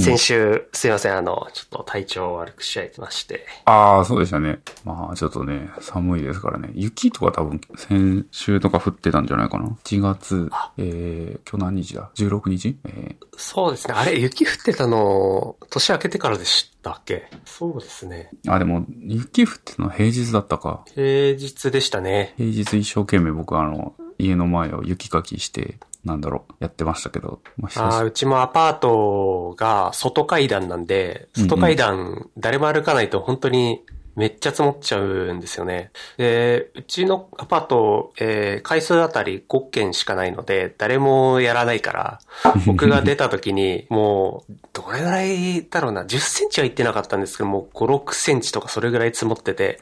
[0.00, 3.46] 先週、すいません、あの、ちょっと体調を悪くしちゃいまして。
[3.64, 4.60] ああ、そうでしたね。
[4.84, 6.70] まあ、ちょっとね、寒いですからね。
[6.74, 9.68] 雪とか多分、先週とか降ってたんじゃないかな。
[9.84, 12.78] 1月、えー、今日何日だ ?16 日？
[12.84, 13.94] えー、そうですね。
[13.94, 17.28] あれ、雪降ってたの、年明けてからでしたっけ？
[17.44, 18.30] そうですね。
[18.48, 20.84] あ、でも、雪降ってたの平日だったか。
[20.94, 22.34] 平日でしたね。
[22.36, 27.40] 平日一生懸命僕あの、家の前を雪かきして、なんだろう、やってましたけど。
[27.58, 33.82] まあ、あーうちもアパートが外階段なんで、外階段誰も歩かないと本当に
[34.16, 35.90] めっちゃ積もっちゃうんですよね。
[36.16, 42.20] で、うちのアパート、えー回数あたり5件しかないので、誰もやらないから、
[42.66, 49.80] 僕が出た時に、もう、どれぐらいだろうな、10センチは行ってなかったんですけども、5、6センチとかそれぐらい積もってて、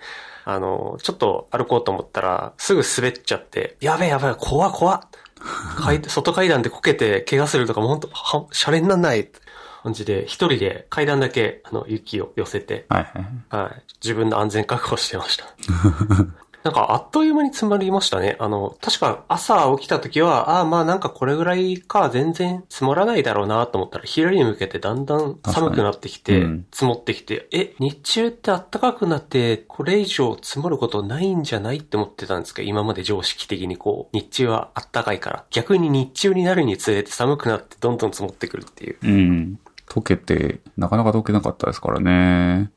[0.51, 5.01] あの、ちょっと歩こうと思ったら、すぐ滑っちゃって、やべえやべえ、怖っ怖っ
[5.77, 9.29] 階 外階段でこけて怪我するとかもうほんと、は、シャレになんない
[9.83, 13.65] 感じで、一人で階段だけ、あの、雪を寄せて、はいはい。
[13.65, 13.83] はい。
[14.03, 15.45] 自分の安全確保してました。
[16.69, 18.37] なんか、あっという間に積まりましたね。
[18.39, 38.99] あの、確か朝起きた時は、ああ、まあなんかこれぐらいか、全然積もらないだろうなと思ったら、昼に向けてだんだん寒くなってきて、積もってきて、え、日中って暖かくなって、これ以上積もることないんじゃないって思ってたんですけど、今まで常識的にこう、日中は暖かいから、逆に日中になるにつれて寒くなってどんどん積もってくるっていう。
[39.03, 39.59] うん。
[39.89, 42.71] 溶けて、なかなか溶けなかったですからね。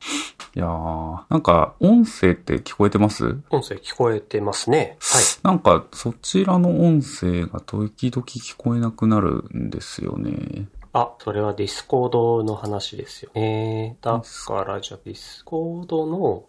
[0.54, 3.36] いやー、なんか、音声って聞こえてます？
[3.50, 4.96] 音声聞こえてますね。
[5.00, 5.22] はい。
[5.42, 10.66] なんか、そちらの音声が時々聞こえなくなるんですよね。
[10.92, 13.96] あ、それはディスコードの話ですよね。
[14.02, 16.44] だから、じゃあディスコードの、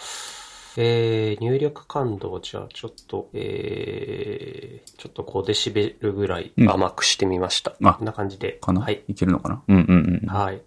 [0.76, 7.74] えー、入力感度をじゃあちょっと、えー、ちょっと5デシベルぐらいうん甘くしてみました。
[7.84, 8.54] あこんな感じで。
[8.62, 8.82] かな？
[8.82, 9.04] はい。
[9.08, 9.62] いけるのかな？
[9.68, 10.30] うんうんうん。
[10.30, 10.56] あはい。
[10.56, 10.62] り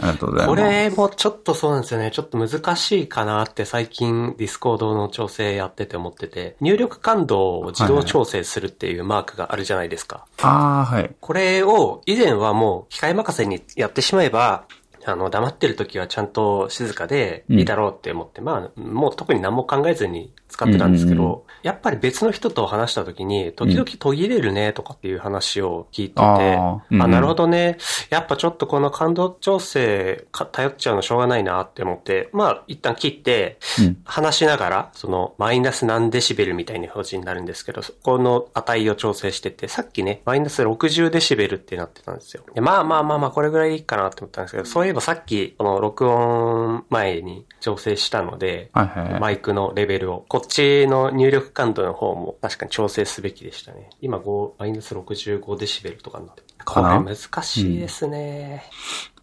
[0.00, 0.64] がとうございこます。
[0.64, 2.10] れもちょっとそうなんですよね。
[2.10, 10.26] ちょっと難しいかなって最近ディスコードの調整やってて思ってて、入力感度を自動調整するっていうマークがあるじゃないですか。
[10.42, 11.14] あー、はい。
[11.20, 14.66] これを以前はもう機械任せにやってしまえば、
[15.06, 27.78] あの、黙ってる時はちゃんと静かでいいだろうって思って、まあ、もう特に何も考えずに使ってたんですけど、うんうんやっぱり別の人と話した時に、時々途切れるねとかっていう話を聞いてて、あーあ,、うんうんなるほどね。
[28.10, 33.96] やっぱちょっとこの感度調整か頼っちゃうのしょうがないなって思って、まあ、一旦切って、うん。
[34.04, 42.42] 話しながら、その、マイナス何デシベルみたいな表示になるんですけど、そこの値を調整してて、さっきね、マイナス60デシベルってなってたんですよ。
[42.54, 49.20] でまあまあまあまあ、これぐらいいいかなって思ったんですけど、そういえばさっき、この録音前に調整したので、はいはいはい。
[49.20, 53.90] マイクのレベルを、こっちの入力感度の方も確かに調整すべきでしたね。
[54.00, 58.64] 今5、マイナス65デシベルとかになってるこれ難しいですね。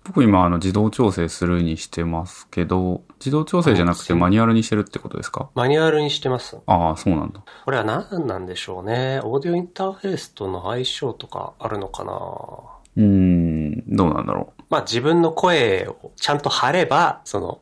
[0.04, 5.50] 僕今あの自動調整するにしてますけど、自動調整じゃなくてマニュアルにしてるってことですか？
[5.54, 6.58] マニュアルにしてます。
[6.66, 7.44] ああ、そうなんだ。
[7.66, 9.22] これは何なんでしょうね。
[9.24, 12.14] オーディオインターフェースとの相性とかあるのかな？
[12.14, 14.61] うーん、どうなんだろう。
[14.72, 17.60] まあ自分の声をちゃんと張れば、その、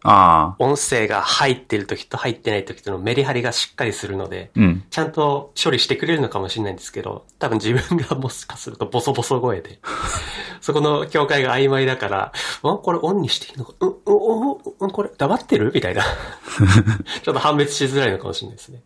[0.60, 4.84] 音声が入ってる時と入ってない時とのメリハリがしっかりするので、うん。
[4.92, 9.80] ちゃんと処理してくれるのかもしれないんですけど、多分自分がもしかするとボソボソ声で、
[10.62, 12.32] そこの境界が曖昧だから、
[12.62, 13.74] あこれオンにしていいのか？
[13.80, 15.72] うん、うん、うん、うん、これ黙ってる？
[15.74, 16.04] みたいな。
[17.24, 18.84] ちょっと判別しづらいのかもしれないですね。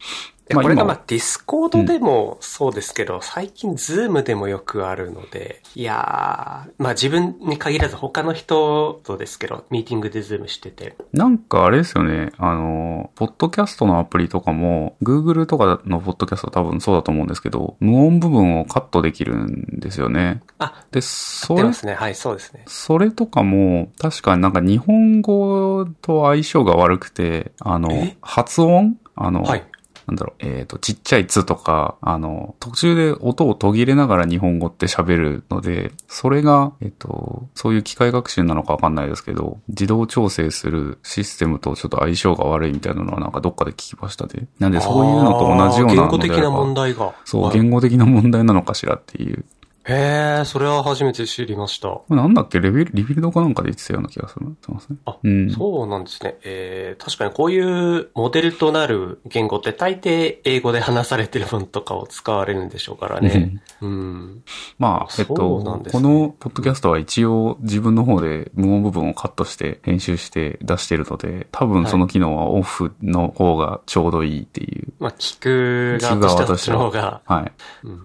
[0.48, 12.32] でまあ今これがまあディスコードでもそうですけど、最近ズームでもよくあるので、いやー、まあ自分に限らず他の人とですけど、ミーティングでズームしてて、なんかあれですよね。
[12.38, 20.42] あの、ポッドキャストのアプリとかも、Google とかのポッドキャストは多分そうだと思うんですけど、無音部分をカットできるんですよね。
[20.60, 21.94] あ、で、それ出ま、すね。
[21.94, 22.64] はい、そうですね。
[22.68, 28.98] それとかも、確かになんか日本語と相性が悪くて、あのえ、発音？
[29.16, 29.64] あの、はい。
[30.08, 44.46] なんだろう、えっ、と、ちっちゃいつとか、あの、途中で音を途切れながら日本語って喋るので、それが、えっ、と、そういう機械学習なのかわかんないですけど、自動調整するシステムとちょっと相性が悪いみたいなのはなんかどっかで聞きましたで。
[44.60, 47.14] なんでそういうのと同じような言語的な問ば、題が。
[47.24, 49.46] そう、はい言語的な問題なのかしらっていう。
[49.86, 52.02] へえ、それは初めて知りました。
[52.08, 52.62] なんだっけ？
[52.62, 55.00] レビリビルドかなんかで言ってたような気がするません。
[55.06, 55.52] あうん。
[55.52, 56.38] そうなんですね。
[56.44, 63.62] えー、確かにこういうモデルとなる言語って大抵英語で話されてるものとかを使われるんでしょうからね。
[63.82, 64.44] うん。
[64.80, 74.94] まあ、えっそと、ねこのポッドキャストは一応自分の方で無音部分をカットして編集して出してるので、多分その機能はオフの方がちょうどいいっていう。
[75.00, 77.52] まあ、聞く側としての方が、はい。
[77.84, 78.04] うん。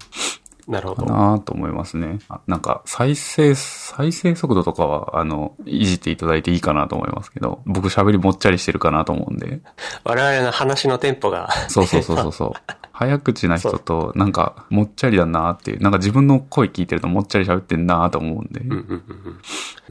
[0.69, 1.06] なるほど。
[1.06, 2.19] かなと思いますね。
[2.29, 9.61] あなんか、再生、再生速度とかは、あの、いじっていただいていいかなと思いますけど、僕喋りもっちゃりしてるかなと思うんで。
[10.05, 11.50] 我々の話のテンポが。
[11.69, 12.53] そうそうそうそうそう。
[12.99, 18.59] 早口な人と、なんか、もっちゃりだなっていう、なんか自分の声聞いてるともっちゃり喋ってんなと思うんで。
[18.59, 19.39] うんうんうんうん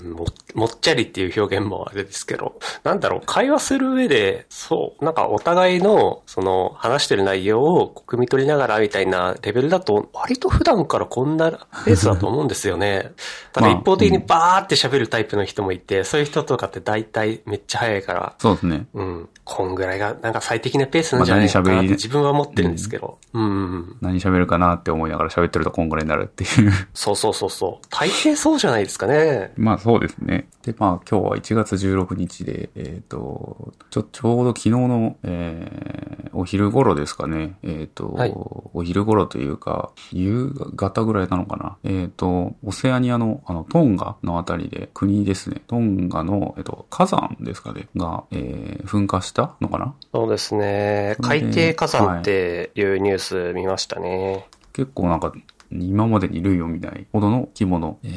[0.04, 11.52] ももっちゃりっていう表現もあれですけど、なんだろう、会話する上で、そう、なんかお互いの、その、話してる内容を汲み取りながらみたいなレベルだと、割と普段からこんな
[11.86, 13.12] ペースだと思うんですよね。
[13.54, 18.86] ただ一方的にバーって喋るタイプの人もいて、そういう人とかって大体めっちゃ早いから、そうですね。
[18.94, 22.97] うん、こんぐらいがなんか最適なペースなんじゃないかなって自分は思ってるんですけど、
[23.34, 26.72] うん、うん、何喋るかなって思いながら喋ってるとこんぐらいになるっていう。
[26.94, 27.88] そうそうそうそう。
[27.90, 29.54] 大抵そうじゃないですかね。
[29.58, 30.48] まあそうですね。
[30.68, 37.58] で、まあ今日は1月16日で、えっ、と、ちょ、ちょうど昨日の、えー、お昼頃ですかね。
[37.64, 38.34] えっ、と、はい
[38.74, 41.78] お昼頃というか、夕方ぐらいなのかな。
[41.84, 45.62] えっ、と、オセアニアの、あの、トンガのあたりで、国ですね。
[45.68, 47.88] トンガの、えっ、と、火山ですかね。
[47.96, 51.16] が、えー、噴火したのかなそうですね。
[51.22, 54.48] 海底火山っていうニュース見ましたね。
[54.74, 55.32] 結構なんか、
[55.72, 58.08] 今までに類を見ないほどの規模の、え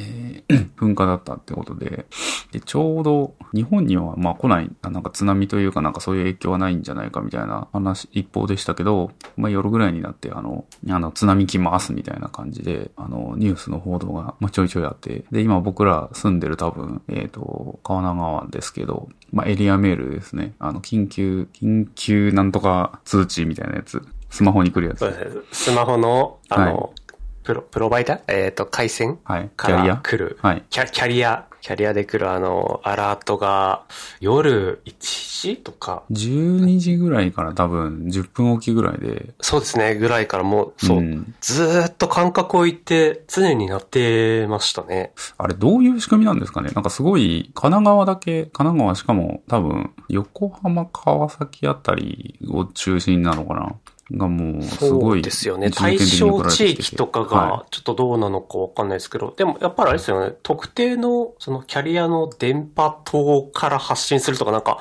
[0.49, 2.07] ー噴火だったってことで、
[2.53, 20.55] で、ちょうど日本にはまあ来ない、なんか津波というかなんかそういう影響はないんじゃないかみたいな話、一方でしたけど、まあ夜ぐらいになってあの、あの津波来ますみたいな感じで、あの、ニュースの報道がまあちょいちょいあって、で、今僕ら住んでる多分、えっ、と、川名川ですけど、まあエリアメールですね。
[20.59, 24.03] あの、緊急、緊急なんとか通知みたいなやつ。
[24.31, 25.01] スマホに来るやつ。
[25.01, 25.41] そうですね。
[25.53, 26.91] スマホの、あの、は
[27.43, 28.21] プロ、プロバイダー？
[28.29, 29.19] えっ、と、回線？
[29.25, 29.45] はい。
[29.45, 29.97] キからャリア？
[29.97, 30.39] 来る。
[30.43, 30.65] はい。
[30.69, 33.85] キャキャリア、キャリアで来るあの、アラートが、
[34.21, 34.95] 夜1
[35.41, 41.35] 時とか、12時ぐらいから多分10分おきぐらいで、そうですね、ぐらいからもう、そう、ん。
[41.41, 45.13] ずーっと間隔を置いて、常になってましたね。
[45.39, 46.71] あれどういう仕組みなんですかね？
[46.75, 53.75] なんかすごい、神奈川だけ、神奈川しかも多分、横浜、川崎あたりを中心なのかな？
[54.13, 55.23] がもう、すごい。
[55.23, 55.71] ですよね。
[55.71, 64.79] 対象地域とかはが、ちょっとどうなのかわかんないですけど、でもやっぱりあれですよね、特定の、そのキャリアの電波塔から発信するとかなんか、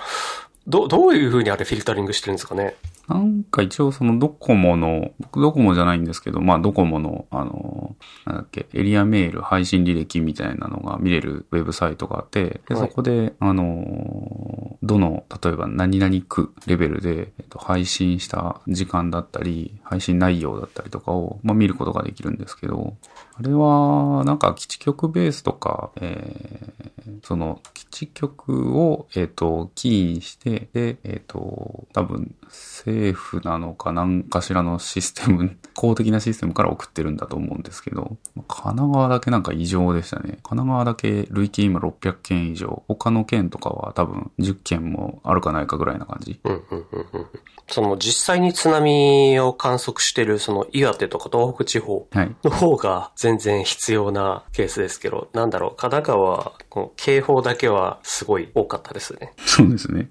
[0.68, 2.76] ど、どういう風にあれフィルタリングしてるんですかね？
[3.10, 7.96] いなんか一応そのドコモの、僕ドコモじゃないんですけど、まあドコモの、あの、
[8.26, 12.88] なんだっけ、エリアメール配信履歴みたいなのが見れるウェブサイトがあって、で、はい。
[12.90, 22.96] そこで、あの、どの、例えば何々区レベルで、えっと、配信した時間だったり、配信内容だったりとかを、まあ見ることができるんですけど、
[23.40, 40.40] あれは、なんか基地局ベースとか、えー、その基地局を、えっ、と、キーにして、で、えっ、と、多分、政府なのか何かしらのシステム、 公的なシステムから送ってるんだと思うんですけど、神奈川だけなんか異常でしたね。
[40.44, 46.42] 神奈川だけ累計今600件以上、他の県とかは多分10件もあるかないかぐらいな感じ。
[46.44, 47.28] うんうんうんうん。
[47.70, 52.36] その実際に津波を観測してるその岩手とか東北地方はい。
[52.44, 59.34] の方が全然必要なケースですけど、なんだろう、神奈川はこの警報だけはすごい多かったですね。
[59.46, 60.10] そうですね。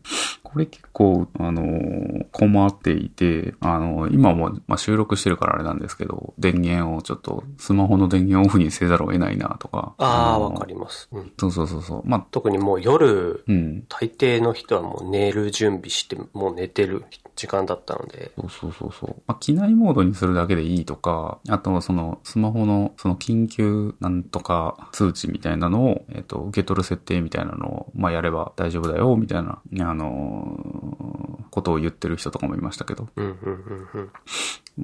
[0.52, 9.94] これ結構、あのー困っていて、あのー今も、まあ、収録してるからあれなんですけど、電源をちょっと、スマホの電源をオフにせざるを得ないなとか。
[9.98, 11.08] ああ、わかります。
[11.12, 11.32] うん。
[11.38, 12.02] そうそうそうそう。
[12.04, 13.84] まあ、特にもう夜、うん。
[13.88, 17.04] 大抵の人はもう寝る準備して、もう寝てる
[17.36, 18.32] 時間だったので。
[18.36, 19.22] そうそうそうそう。
[19.26, 31.08] まあ、機内モードにするだけでいいとか、あと、その、スマホの、その、緊急なんとか通知みたいなのを、えっ、と、受け取る設定みたいなのを、まあ、やれば大丈夫だよ、みたいな、あのー
[31.50, 33.08] ことを言ってる人とかもいましたけど、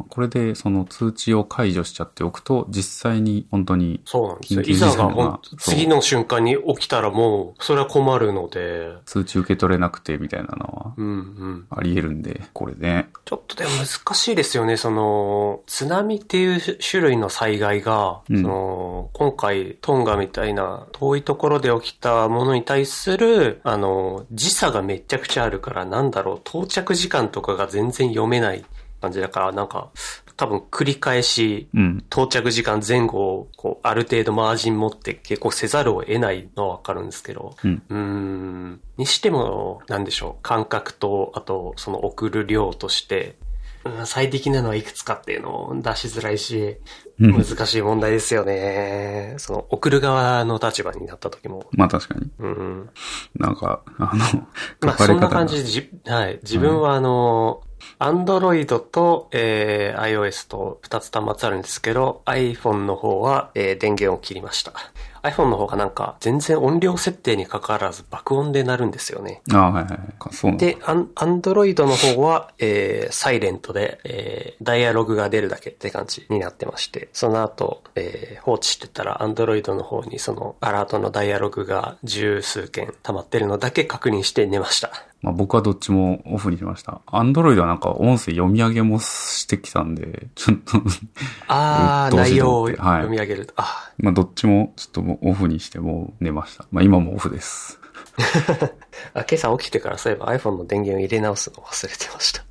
[0.09, 4.63] これでその通知を解除しちゃっておくと、実際に本当にそうなんですよ。
[4.63, 11.67] いざが次の瞬間に起きたらもう、それは困るので、通知受け取れなくてみたいなのはうん、うん。
[11.71, 13.09] あり得るんで、これね。
[13.25, 14.77] ちょっとでも難しいですよね。
[14.77, 28.65] その、津波っていう種類の災害が、うんその、今回トンガみたいな遠いところで起きたものに対する、あの、時差がめちゃくちゃあるから、なんだろう、到着時間とかが全然読めない
[29.01, 29.91] 感じだから、なんか、
[30.37, 32.05] 多分繰り返し、うん。
[32.11, 37.83] 到着時間前後を、こう、ある程度マージン持って結構せざるを得ないのはわかるんですけど、うん。
[37.89, 38.81] うーん。
[38.97, 40.43] にしても、なんでしょう。
[40.43, 43.44] 感覚と、あと、その送る量として、うん
[44.05, 46.77] 最適なのはいくつかっていうのを出しづらいし、
[47.21, 49.35] うん難しい問題ですよね。
[49.39, 51.67] その、送る側の立場になった時も。
[51.71, 52.29] まあ確かに。
[52.41, 52.91] うん。
[53.37, 54.47] なんか、あの、
[54.81, 56.41] まあ、そんな感じで、じ、はい。
[56.43, 57.63] 自分はあの、
[58.01, 64.73] Android と、えー、iOS と2つ端末あるんですけど、iPhone の方は、えー、電源を切りました。
[65.25, 69.43] iPhone の方がなんか全然音量設定に関わらず爆音で鳴るんですよね。
[69.53, 70.57] ああ、はいはい。
[70.59, 84.93] で、アンアンドロイドの方は、えー、サイレントで、えー、ダイアログが出るだけって感じになってまして、その後、えー、放置してたら、アンドロイドの方にそのアラートのダイアログが十数件溜まってるのだけ確認して寝ました。
[85.25, 87.01] まあ僕はどっちもオフにしました。
[87.07, 90.73] Android はなんか音声読み上げもしてきたんで、ちょっと
[91.49, 93.55] あー、うっとうしい内容を読み上げると。
[93.57, 96.67] あまあどっちもちょっともうオフにしてもう寝ました。
[96.71, 97.81] まあ今もオフです。
[98.19, 98.71] ー
[99.15, 102.45] あ、今朝起きてからそういえば iPhone の電源を入れ直すのを忘れてました。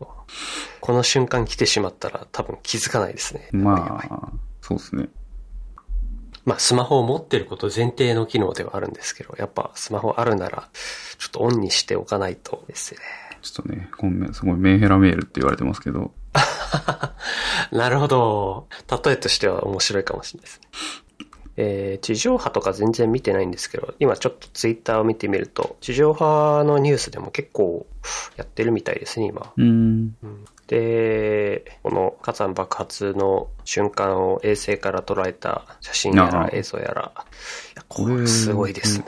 [0.82, 3.50] この瞬間来てしまったら多分気づかないですね。
[3.52, 5.10] まあ、そうですね。
[6.46, 10.70] まあ、スマホを持ってること前提の機能ではあるんですけど、やっぱスマホあるなら、
[11.18, 13.00] ちょっとオンにしておかないとですね。
[13.42, 16.12] ちょっとね、ごめん、すごいメンヘラメールって言われてますけど、
[17.72, 18.68] なるほど。
[19.04, 20.68] 例えとしては面白いかもしれないですね。
[21.56, 27.86] えー、地上波とか全然見てないんですけど、今ちょっとツイッターを見てみると、地上波のニュースでも結構
[28.38, 29.54] やってるみたいですね、今。
[29.56, 30.16] うーん。
[30.74, 37.20] で、この火山爆発の瞬間を衛星から捉えた写真やら映像やら、い
[37.76, 39.06] やこれすごいですね。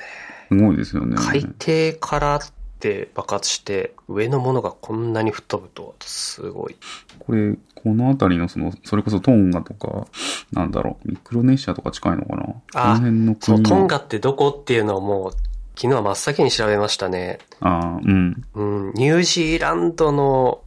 [0.49, 1.15] すごいですよね。
[1.17, 2.39] 海底からっ
[2.79, 6.75] て爆発して、上のものがこんなに吹っ飛ぶとは、すごい。
[7.17, 10.05] これ、この辺りのその、それこそトンガとか、
[10.51, 12.43] なんだろう、ミクロネシアとか近いのかな？
[12.43, 15.31] こあの辺の国のトンガってどこっていうのをもう、
[15.77, 17.39] 昨日は真っ先に調べましたね。
[17.59, 18.43] ああ、うん。
[18.53, 20.61] うん、ニュージーランドの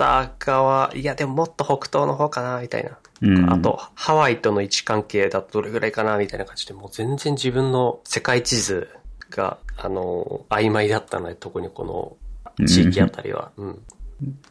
[0.00, 2.98] 北側、いやでももっと北東の方かな、みたいな。
[3.20, 3.52] うん。
[3.52, 8.88] あと、ハワイとの位置関係だとどれぐらいかな、みたいな感じで、もう全然自分の世界地図
[9.28, 12.18] が、あの、曖昧だったので、特にこ
[12.56, 13.82] の地域あたりは、うん、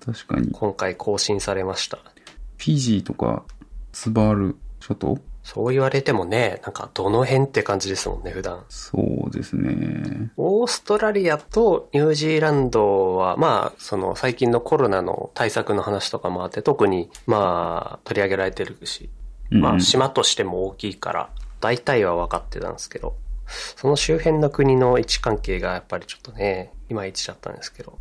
[0.05, 0.51] 確かに。
[0.51, 1.97] 今回更新されました。
[1.97, 3.43] フィジーとか、
[3.91, 5.17] ツバル諸島
[5.51, 8.65] そう言われてもね、なんかどの辺って感じですもんね、普段。
[8.69, 10.29] そうですね。
[10.37, 19.09] オーストラリアとニュージーランドは、まあ、その最近のコロナの対策の話とかもあって、特に、まあ、取り上げられてるし、
[19.49, 21.29] まあ、うん島としても大きいから、
[21.61, 23.15] 大体は分かってたんですけど、
[23.47, 27.97] その周辺の国の位置関係がやっぱりちょっとね、いまいちだったんですけど。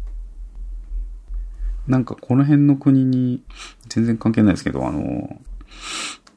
[1.87, 3.43] なんかこの辺の国に、
[3.89, 5.41] 全然関係ないですけど、あの、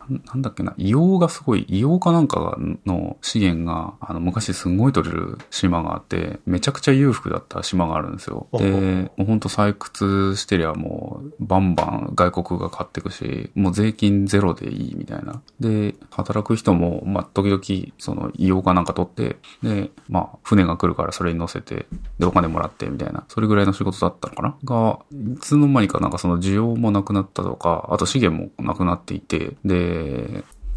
[0.10, 8.48] なんだっけな、硫黄がすごい、硫黄かなんかの資源が、あの、昔すんごい取れる島があって、めちゃくちゃ裕福だった島があるんですよ。
[8.54, 15.42] で、もうほんと採掘してりゃもう、バンバン外国が買ってくし、もう税金ゼロでいいみたいな。
[15.60, 21.86] で、働く人も、まあ、時々、その、硫黄かなんか取って、で、まあ、船が来るからそれに乗せて、
[22.20, 23.24] で、お金もらって、みたいな。
[23.28, 24.58] それぐらいの仕事だったのかな？
[24.64, 29.91] が、いつの間にかなんかその需要もなくなったとか、あと資源もなくなっていて、で、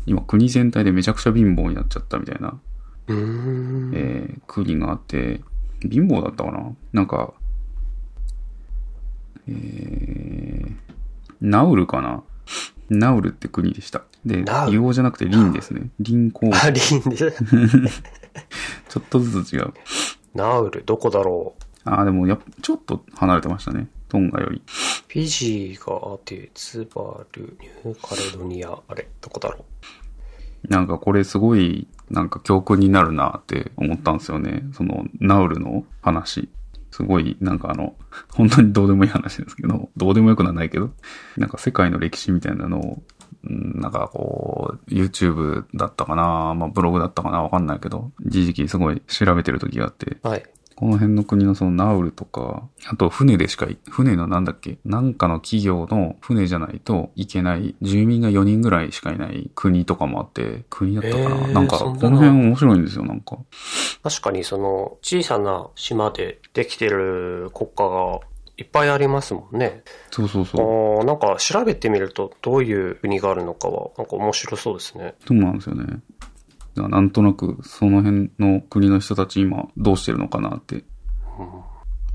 [0.07, 2.59] 今国全体でめちゃくちゃ貧乏になっちゃったみたいな。
[3.09, 5.41] えー国があって、
[5.83, 6.75] 貧乏だったかな？
[6.93, 7.33] なんか、
[9.49, 10.75] えー、
[11.41, 12.23] ナウルかな？
[12.91, 14.03] ナウルって国でした。
[14.25, 15.89] で、硫黄じゃなくてリンですね。
[16.01, 17.33] リン鉱あ、リンです。
[18.89, 19.73] ちょっとずつ違う。
[20.35, 21.89] ナウル、どこだろう？
[21.89, 23.89] ああ、でもやっぱちょっと離れてましたね。
[24.15, 24.63] トンガより。
[25.09, 29.65] フィジーがあって、ツバル、ニューカレドニア、あれ、どこだろ
[30.69, 34.63] なんかこれすごい、なんか教訓になるなって思ったんですよね。
[34.73, 36.49] その、ナウルの話。
[36.93, 37.97] すごい、なんかあの、
[38.33, 40.91] 本当にどうでもいい話ですけど、どうでもよくはないけど、
[41.37, 43.03] なんか世界の歴史みたいなのを、
[43.43, 50.29] うんなんかこう、YouTube だったかな、まあブログだったかな、わかんないけど、一時期すごい調べてる時があって、う。
[50.29, 50.45] はい。
[50.77, 63.39] この辺の国のそのナウルとか、あと船でしかい、船のなんだっけ、なんかの企業の船じゃないといけない、住民が4人ぐらいしかいない国とかもあって、国だったかな、へーなんか、このの辺面白いんですよ、なんか。
[64.03, 68.21] 確かにその小さな島でできてる国家が
[68.57, 69.83] いっぱいありますもんね。
[70.11, 71.05] そうそうそう。
[71.05, 75.15] なんか調べてみるとどういう国があるのかはなんか面白そうですね。
[75.27, 76.01] そうなんですよね。
[76.77, 80.85] なんとなく、その辺の国の人たち今どうしてるのかなって。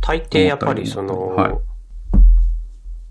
[0.01, 1.57] 大抵やっぱりその、はい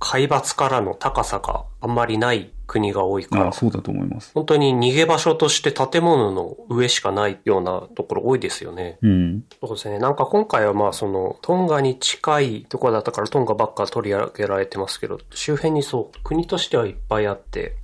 [0.00, 4.31] 海抜からの高さがあんまりない国が多いからあ、そうだと思います。
[4.35, 8.99] 本当に逃げ場所として建物の上しかないようなところ多いですよね。
[9.02, 9.45] うん。
[9.61, 9.99] そうですね。
[9.99, 17.75] なんか今回はまあその、トンガに近いところだったからトンガばっか取り上げられてますけど、周辺にそう、国としてはいっぱいあって、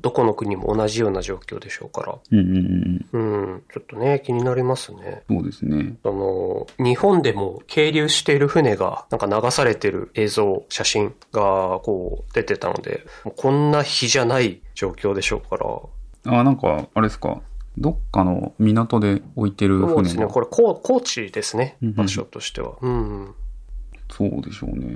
[0.00, 2.18] どこの国も同じような状況でしょうから。
[2.32, 3.52] うんうんうん。
[3.52, 5.22] うん、ちょっとね、気になりますね。
[5.28, 5.96] そうですね。
[6.04, 16.40] あの、日本でも係留している船が、なんか流されてる映像、写真が、こう、出てたので、こんな日じゃない状況でしょうから。
[16.40, 17.40] あ、なんか、あれですか？
[17.76, 20.26] どっかの港で置いてるそうですね。
[20.26, 22.76] これ、高高知ですねうんうん、場所としては。
[22.80, 23.34] うん。
[24.10, 24.86] そうでしょうね。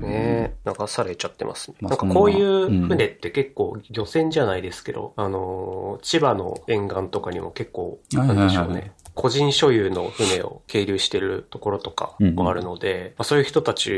[0.00, 1.76] ね流されちゃってますね。
[1.80, 8.92] まあなんかこういう船って結構漁船じゃないですけど、あのー、千葉の沿岸とかにも結構、なんでしょうね。
[9.14, 13.90] 個人所有の船を係留してるところとかもあるので、まあ、そういう人たち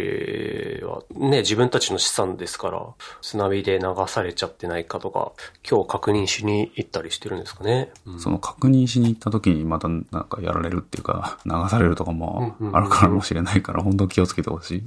[0.82, 2.86] はね、自分たちの資産ですから、
[3.22, 5.32] 津波で流されちゃってないかとか、
[5.68, 7.90] 今日確認しに行ったりしてるんですかね。
[8.06, 14.84] うんその確認しに行った時にまたなんかやられるっていうか、 流されるとかもうんうんうんあるかもしれないから、本当気をつけてほしい。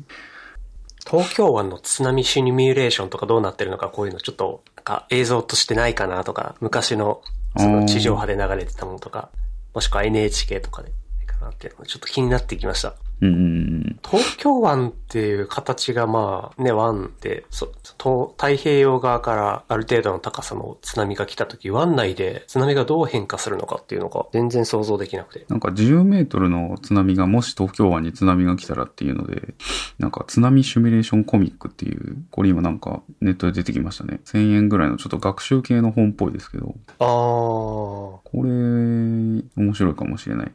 [1.09, 7.21] 東京湾の津波シミュレーションとかどうなってるのか、こういうのちょっと、なんか映像としてないかなとか、昔の、
[7.57, 9.29] その地上波で流れてたものとか、
[9.73, 12.95] もしくは NHK とかで、ないかなっていうのがちょっと気になってきました。
[13.21, 25.45] 東京湾っていう形がまあね、湾で、太平洋側からある程度の高さの津波が来た時、湾内で津波がどう変化するのかっていうのが全然想像できなくて。
[25.49, 29.53] なんか10メートルの津波がもし東京湾に津波が来たらっていうので、
[29.97, 34.21] なんか津波シミュレーションコミックっていう、これ今なんかネットで出てきましたね。
[34.25, 37.05] 1000円ぐらいのちょっと学習系の本っぽいですけど、あー。
[37.05, 40.51] これ、面白いかもしれない。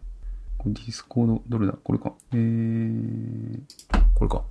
[0.64, 1.75] これディスコード、どれだ？
[1.75, 2.14] これか。
[2.33, 3.61] えー、
[4.14, 4.42] これか。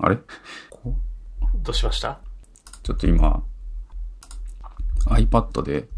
[0.00, 0.18] あれ？
[0.68, 0.94] こ
[1.62, 2.20] どうしました？
[2.82, 3.42] ちょっと今、
[5.06, 5.88] iPad で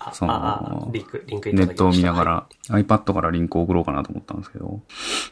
[0.00, 1.92] あ、そのネットを。
[1.92, 4.80] 見ながら、iPad からリンクを送ろうかなと思ったんですけど、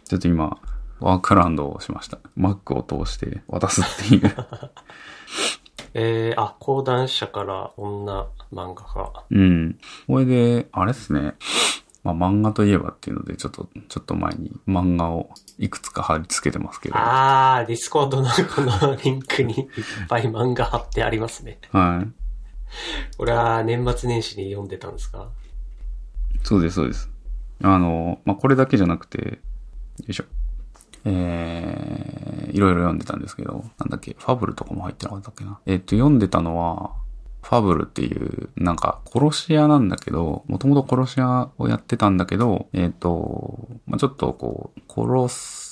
[0.05, 0.61] ちょっと今、
[1.01, 2.21] ワークアラウンドをしました。
[2.39, 4.33] Mac を通して渡すっていう。
[5.95, 9.25] えー、あ、講談社から女漫画家。
[9.31, 9.79] うん。
[10.07, 11.35] これで、あれっすね。
[12.03, 16.95] まあ漫画といえばっていうので、ちょっと、ちょっと前に漫画をいくつか貼り付けてますけど。
[16.95, 19.67] はあー、ディスコードのこのリンクにいっ
[20.09, 21.59] ぱい漫画貼ってありますね。
[22.03, 23.17] い。
[23.17, 25.29] これは年末年始に読んでたんですか？
[26.43, 27.11] そうです、そうです。
[27.63, 29.37] あの、まあこれだけじゃなくて、よ
[30.09, 30.25] いしょ。
[31.05, 35.59] えー、いろいろ読んでたんですけど、なんだっけ、ファブルとかも入ってなかったっけな。
[35.67, 36.93] えっと、読んでたのは、
[37.43, 45.72] ファブルっていう、なんか、殺し屋なんだけど、もともと殺し屋をやってたんだけど、えっ、と、まあ、ちょっとこう、殺す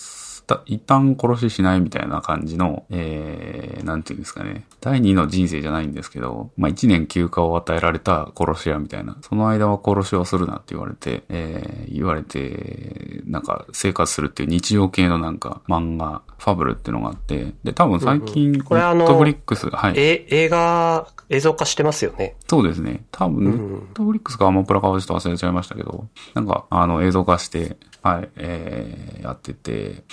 [0.51, 4.67] た、一旦殺ししないみたいな感じの、えー、なんていうんですかね。
[4.81, 9.17] 第二の人生じゃないんですけど、まあ、一年休暇を与えられた殺し屋みたいな。
[9.23, 19.95] その間は殺しをするなって言われて、えー、言われて、なんか生活するっていう日常系のなんか漫画、ファブルっていうのがあって、で、多分最近、うんうんこれあのネットフリックス、はい。
[19.97, 22.37] え、映画、映像化してますよね。
[22.49, 23.05] そうですね。
[23.11, 30.05] 多分、ネうんットフリックスかアマプラかはちょっと忘れちゃいましたけど、なんか、あの、映像化して、はい、えー、やってて、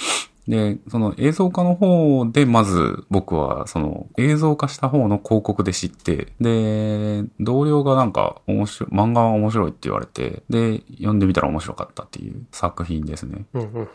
[0.47, 13.45] で、その映像化の方で、まず僕は、その映像化した方の広告で知って、で、同僚がなんか面白い、漫画は面白いって言われて、で、読んでみたら面白かったっていう作品ですね。
[13.53, 13.89] うんうんうんうん。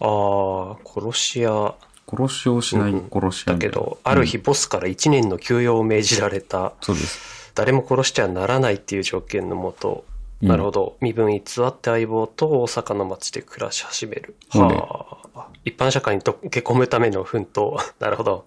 [0.00, 1.74] あー、殺し屋
[2.06, 7.52] 殺しをしないうん殺し屋みたいなだけど、ある日ボスから1年の休養を命じられた、そうです。
[7.54, 10.13] 誰も殺してはならないっていう条件のもと、うん
[10.48, 10.96] なるほど。
[11.00, 14.36] 身分偽って相棒と大阪の街で暮らし始める。
[14.50, 15.48] はあ。
[15.64, 17.76] 一般社会に溶け込むための奮闘。
[17.98, 18.46] なるほど。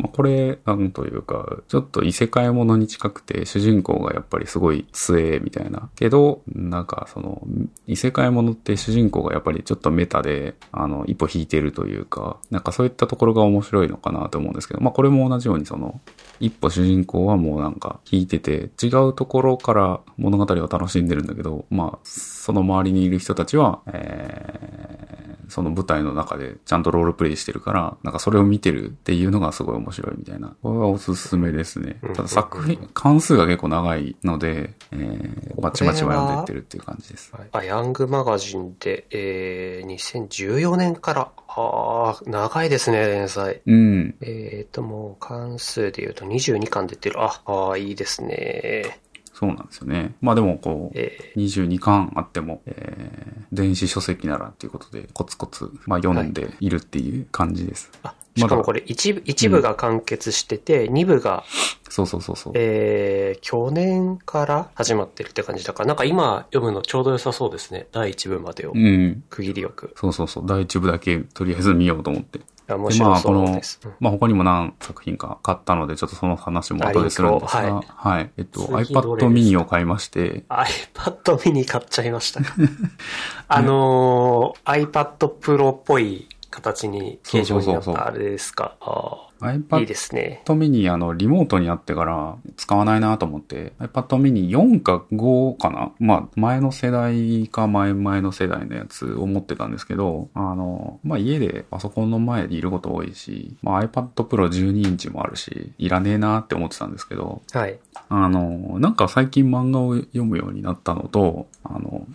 [0.00, 5.90] まあ、これ、なんというか、ちょっと異世界ものに近くて、主人公がやっぱりすごい強えみたいな。
[5.94, 7.42] けど、なんかその、
[7.86, 16.00] 異世界ものって主人公がやっぱりちょっとメタで、あの、一歩引いてるというか、なんかそういったところが面白いのかなと思うんですけど、まあこれも同じようにその、
[16.40, 30.56] 一歩主人公はもうなんか引いてて、違うところから物語を楽しんでるんだけど、まあ、その周りにいる人たちは、えー、その舞台の中でちゃんとロールプレイしてるから、なんかそれを見てるっていうのがすごい面白いみたいな。
[30.62, 31.98] これはおすすめですね。
[32.14, 37.32] ただ作品、関数が結構長いので、えー、バチバチは読んでってるっていう感じです。
[37.52, 43.60] あ、ヤングマガジンで、えー、2014年から、ああ、長いですね、連載。
[43.66, 44.14] うん。
[44.20, 47.22] えーと、もう関数で言うと22巻出てる。
[47.22, 49.00] あ、ああ、いいですね。
[49.40, 50.14] そうなんですよね。
[50.20, 57.90] まあでもこう、え22巻あっても、えー、電子書籍ならっていうことで、コツコツ、まあ読んでいるっていう感じです。
[58.02, 61.44] ー、あ、しかもこれ一部、一部が完結してて、二部が、
[61.88, 62.52] そうそうそうそう。
[62.56, 67.88] えー、去年から始まってるって感じだから、なんか今読むのちょうど良さそうですね。
[67.92, 68.78] 第一部までをう。
[68.78, 69.24] ん。
[69.28, 69.92] 区切りよく。
[69.96, 70.44] そうそうそう。
[70.46, 72.40] 第一部だけとりあえず見ようと思って。
[72.68, 73.80] あ、このそうです。
[73.84, 78.30] うん、まあ他にも何作品か買ったので、ちょっとその話も後でするんですが、あリンクをはい。
[78.36, 82.54] えっと、次どれです iPad か mini を買いまして、iPad mini 買っちゃいましたか？
[83.48, 88.76] あのー、iPad Pro っぽい形に形状になったあれですか？
[88.80, 90.42] ああいい iPad ですね。
[90.46, 95.92] mini、あの、リモートにあってから使わないなと思って、iPad mini 4か5かな？
[95.98, 107.78] まあ、前の世代か前々の世代のやつを持ってたんですけど、あの、まあ家でパソコンの前にいること多いし、まあ iPad Pro 12インチもあるし、いらねえなって思ってたんですけど、はい。
[108.10, 112.06] あの、なんか最近漫画を読むようになったのと、あの、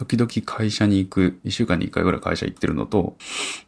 [0.00, 3.18] 時々会社に行く、一週間に一回ぐらい会社行ってるのと、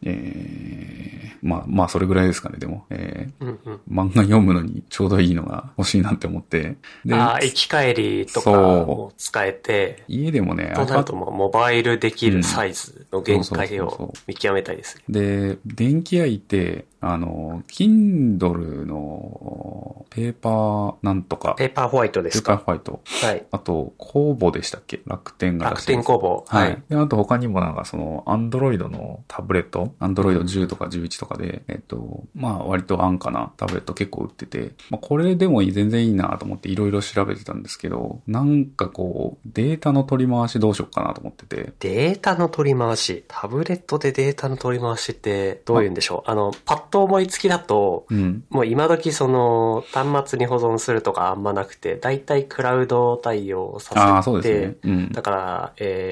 [0.03, 3.55] えー、まあ、まあそれぐらいですかね、でも、えうんうん。
[3.75, 15.03] ー、漫画読むのにちょうどいいのが欲しいなって思って、で、ああ、行き帰りとかも使えて、家でもね、となるともうモバイルできるサイズの限界をう見極めたいですね。
[15.11, 23.01] で、電気屋行って、あの、Kindle のペーパーなんとか、ペーパーホワイトでペーすかパーホワイト。
[23.05, 23.45] はい。
[23.51, 25.01] あと、工房でしたっけ？
[25.05, 26.45] 楽天が出楽天工房。
[26.49, 26.61] は。
[26.61, 26.77] はいい。
[26.89, 43.25] で、あと他にもなんかその、アンドロイドのタブレット、アンドロイド10とか11とかで、えっと、まあ割と安価なタブレット結構売ってて、まあこれでもいい全然いいなと思っていろいろ調べてたんですけど、なんかこう、データの取り回しどうしようかなと思ってて、データの取り回し。
[43.29, 46.31] タブレットでデータの取り回しってどういうんでしょう？
[46.31, 48.45] あの、パッと思いつきだと、うん。
[48.51, 54.77] もう今時その端末に保存するとかあんまなくて、だいたいクラウド対応させて、ああ、そうですね。
[54.83, 55.13] うん。
[55.13, 56.12] だから、え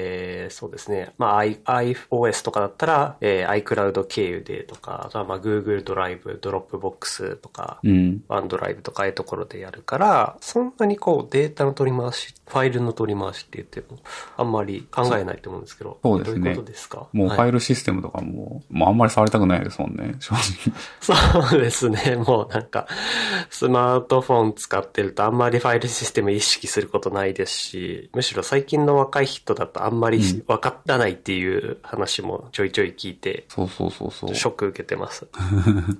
[0.51, 1.13] そうですね。
[1.17, 8.23] まあ、I、iOS とかだったら、えー、iCloud 経由でとか、あとはまあ、Google ドライブ、Dropbox とか、うん。
[8.29, 13.99] OneDrive とかああいうところでやるから、そんなにこうデータの取り回し、ファイルの取り回しって言っても、
[14.37, 15.99] あんまり考えないと思うんですけど。
[16.03, 17.07] そうですねどういうことですか？
[17.13, 20.75] もうフはいァイルシステムとかも、もうあんまり触りたくないですもんね、正直。
[21.49, 22.15] そうですね。
[22.17, 22.87] もうなんか、
[23.49, 34.35] スマートフォン使ってるとあんまりファイルシステム意識することないですし、むしろ最近の若い人だとあんまりうん分からないっていう話もちょいちょい聞いて、そうそうそうそう。
[34.35, 35.27] ショック受けてます。
[35.33, 35.39] フ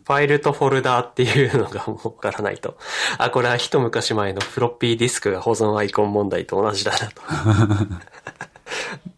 [0.06, 2.78] ァイルとフォルダーっていうのがもうわからないと。
[3.17, 7.22] あ、これは一昔前のフロッピーディスクが保存アイコン問題と同じだなと。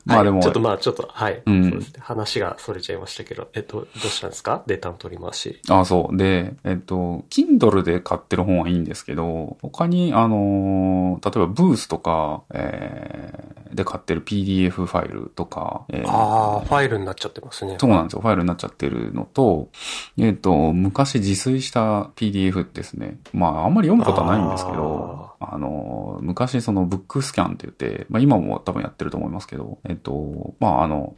[0.05, 1.41] まあでもはいちょっとまあちょっと、はい。
[1.45, 4.63] うんそうですね話がそれちゃいましたけど、えっと、どうしたんですか？
[4.67, 5.61] データの取り回し。
[5.69, 6.17] あ、そう。
[6.17, 17.77] で、えっと、Kindle で買ってる本はいいんですけど、他に、あのー例えばブースとか、えー、で買ってる PDF ファイルとか、えーああ、ファイルになっちゃってますね。
[17.79, 18.21] そうなんですよ。
[18.21, 19.69] ファイルになっちゃってるのと、
[20.17, 23.17] えっ、と、昔自炊した PDF ですね。
[23.33, 31.15] まあ、あんまり読むことはないんですけど、あの、昔そのブックスキャンって言って、まあ今も多分やってると思いますけど、えっ、と、まああの、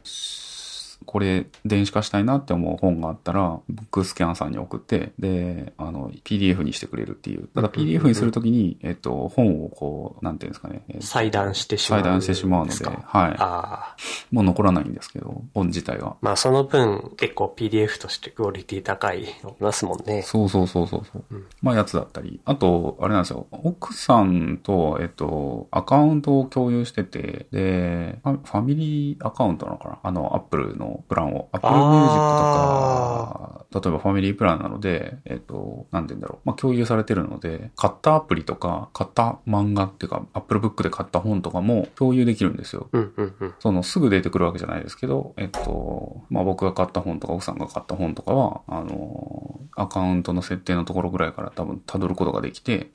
[1.06, 7.48] これ電子化したいなって思う本があったら、ブックスキャンさんに送って、で、あの、PDF にしてくれるっていう。
[7.48, 10.82] ただ PDF にするときに、えっと、本をこう、なんていうんですかね。
[10.88, 12.00] えー裁断してしまう。
[12.02, 12.96] 裁断してしまうので、はい。
[12.98, 13.96] ああ。
[14.30, 16.16] もう残らないんですけど、本自体が。
[16.20, 20.22] まあその分結構 PDF としてクオリティ高いのいますもんね。
[20.22, 21.24] そうそうそうそうそう。
[21.30, 22.40] うんまあやつだったり。
[22.44, 23.46] あと、あれなんですよ。
[23.50, 29.98] 奥さんと、えっと、アカウントを共有してて、で、ファファミリーアカウントなのかな？
[30.02, 31.48] あの、アップルのプランを。
[31.52, 36.38] アップルミュージックとか、例えばファミリープランなので、えっと、なんて言うんだろう。
[36.44, 42.88] まあ共有されてるので、買ったアプリとか、買った漫画っていうか、アップルブックで買った本とかも共有できるんですよ。
[42.92, 43.54] うんうんうん。
[43.58, 52.90] そのすぐ出てくるわけじゃないですけど、えっと、まあ僕が買った本とか奥さんが買った本とかは、あの、アカウントの設定のところぐらいから多分辿ることができて、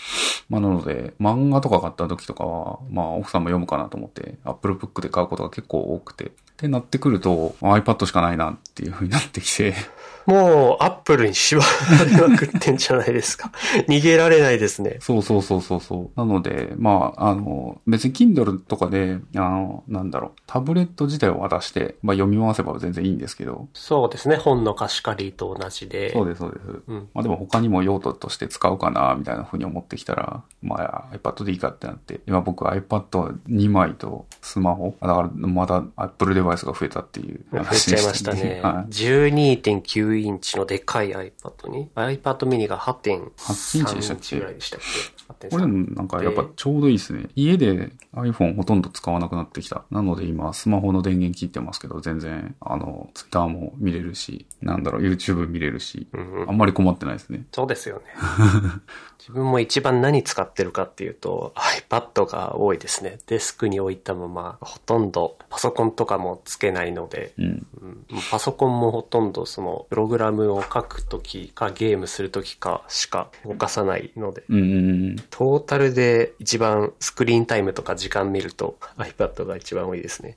[0.50, 9.74] まあなので、漫画とか買った時とかは、まあ奥さんも読むかなと思って、Apple Book で買うことが結構多くて、ってなってくると、iPad しかないなっていう風になってきて、
[10.26, 13.52] もうアップルに縛られまくってんじゃないですか。
[13.88, 14.98] 逃げられないですね。
[15.00, 16.20] そうそうそうそうそう。
[16.20, 24.36] なので、まあ、あの、別に Kindle とかで、あの、なんだろう、タブレット自体を渡して、まあ読み回せば全然いいんですけど、そうですね。
[24.36, 26.12] 本の貸し借りと同じで。
[26.12, 26.68] そうです、そうです。
[26.88, 27.10] うん。
[27.14, 38.62] まあでも他にも用途として使うかな、みたいな風に思ってきたら、まあ iPad でいいかってなって、今僕 iPad2 枚とスマホ、だからまだ Apple デバイスが増えたっていう増え話ちゃいましたね。
[38.64, 38.92] はい。
[38.92, 43.32] 12.9インチのでかい iPad に、iPad mini が8.3
[43.86, 44.80] 8インチぐらいでしたっ
[45.40, 45.50] け？
[45.50, 47.30] これなんかやっぱちょうどいいですね。
[47.36, 49.86] 家で iPhone ほとんど使わなくなってきた。
[49.90, 57.46] なので今スマホの電源切ってますけど、全然あの Twitter も見れるし、なんだろう YouTube 見れるし、うんうんあんまり困ってないですね。
[57.52, 58.04] そうですよね。
[59.22, 63.20] 自分も一番何使ってるかっていうと iPad が多いですね。
[63.28, 67.46] デスクに置いたままほとんどパソコンとかもつけないので、うん。
[67.46, 75.16] うんパソコンもほとんどそのプログラムを書くときかゲームするときかしか動かさないので、うん。
[75.30, 80.36] トータルで一番スクリーンタイムとか時間見ると iPad が一番多いですね。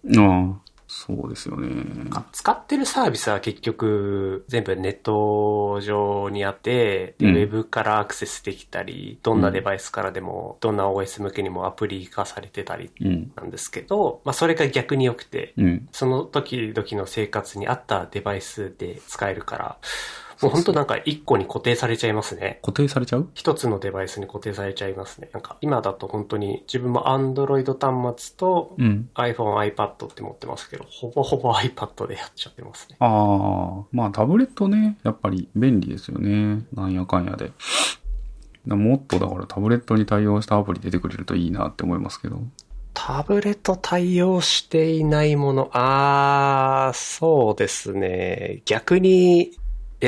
[0.96, 2.08] そうですよね。
[2.12, 13.32] あ使ってるサービスは結局全部ネット上にあって、でうんウェブからアクセスできたり、どんなデバイスからでも、どんな OS 向けにもアプリ化されてたりうん。
[13.34, 15.88] なんですけど、まあそれが逆に良くて、うん。
[15.90, 19.78] その時々の生活に合ったデバイスで使えるから、
[20.44, 22.60] もう本当なんか一個に固定されちゃいますね。
[22.62, 23.28] 固定されちゃう？
[23.34, 25.30] 一つのデバイスに固定されちゃいますね。
[25.32, 29.08] なんか今だと本当に自分も Android 端末とうん。
[29.14, 32.96] iPhone、iPad って持ってますけど、ほぼほぼ iPad でやっちゃってますね。
[33.00, 36.64] ああ、まあタブレットね、やっぱり便利ですよね。
[36.74, 37.52] なんやかんやで。
[38.66, 42.40] だもっとだからタブレットに対応したアプリ出てくれるといいなって思いますけど。
[42.94, 48.62] タブレット対応していないもの、あー、そうですね。
[48.64, 49.50] 逆に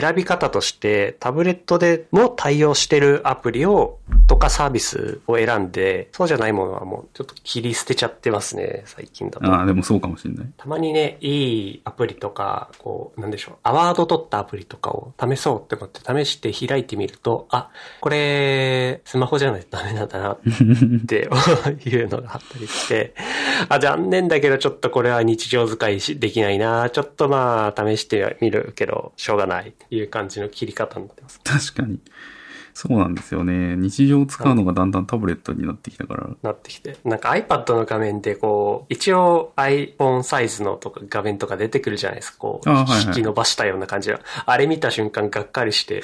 [0.00, 9.46] 選び方としてタブレットでも対応してるアプリをとかサービスを選んで、そうじゃないものはもうちょっと切り捨てちゃってますね、最近だと。
[9.46, 10.46] ああ、でもそうかもしれない。
[10.56, 20.38] たまにね、いいアプリとか、こう、なんでしょう、アワード取ったアプリとかを試そうって思って試して開いてみると、あ、これ、スマホじゃないとダメなんだなっ
[21.06, 21.28] て
[21.88, 23.14] いうのがあったりして、
[23.68, 31.40] あ、残念だけどちょっとこれは日常使いしできないな、ちょっとまあ試してみるけど、しょうがないいう感じの切り方になってます。
[31.44, 32.00] 確かに。
[32.76, 33.74] そうなんですよね。
[33.74, 36.28] 日常使うのがだんだんタブレットになってきたから。
[36.42, 36.98] なってきて。
[37.04, 42.38] なんか iPad の画面でこう、一応 iPhone サイズのとか画面とか出てくるじゃないですか。
[42.38, 44.20] こう、あはいはい引き伸ばしたような感じが。
[44.44, 46.02] あれ見た瞬間がっかりして、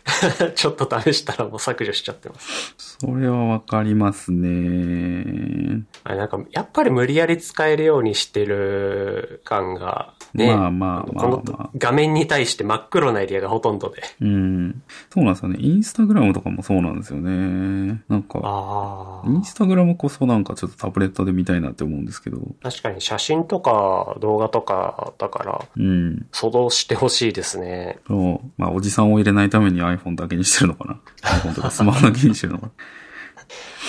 [0.56, 2.96] ちょっと試したらもう削除しちゃってます。
[3.00, 5.82] それはわかりますね。
[6.04, 10.54] あれなんか、やっぱり無理やり使えるようにしてる感が、ね。
[10.54, 14.02] まあまあまあこまあの画面に対して真っ黒なエリアがほとんどで。
[14.20, 14.82] うん。
[15.12, 15.58] そうなんですよね。
[15.60, 18.02] インスタグラムとかもそうなんですよね。
[18.08, 19.30] なんか、イ。
[19.30, 22.38] ンスタグラムこそなんかちょっとタブレットで見たいなって思うんですけど。
[22.62, 26.26] 確かに写真とか動画とかだから、うん。
[26.32, 27.98] 想像してほしいですね。
[28.06, 28.50] そう。
[28.58, 31.00] まあ、おじさんを入れないために iPhone だけにしてるのかな。
[31.22, 32.72] iPhone とかスマホだけにしてるのかな。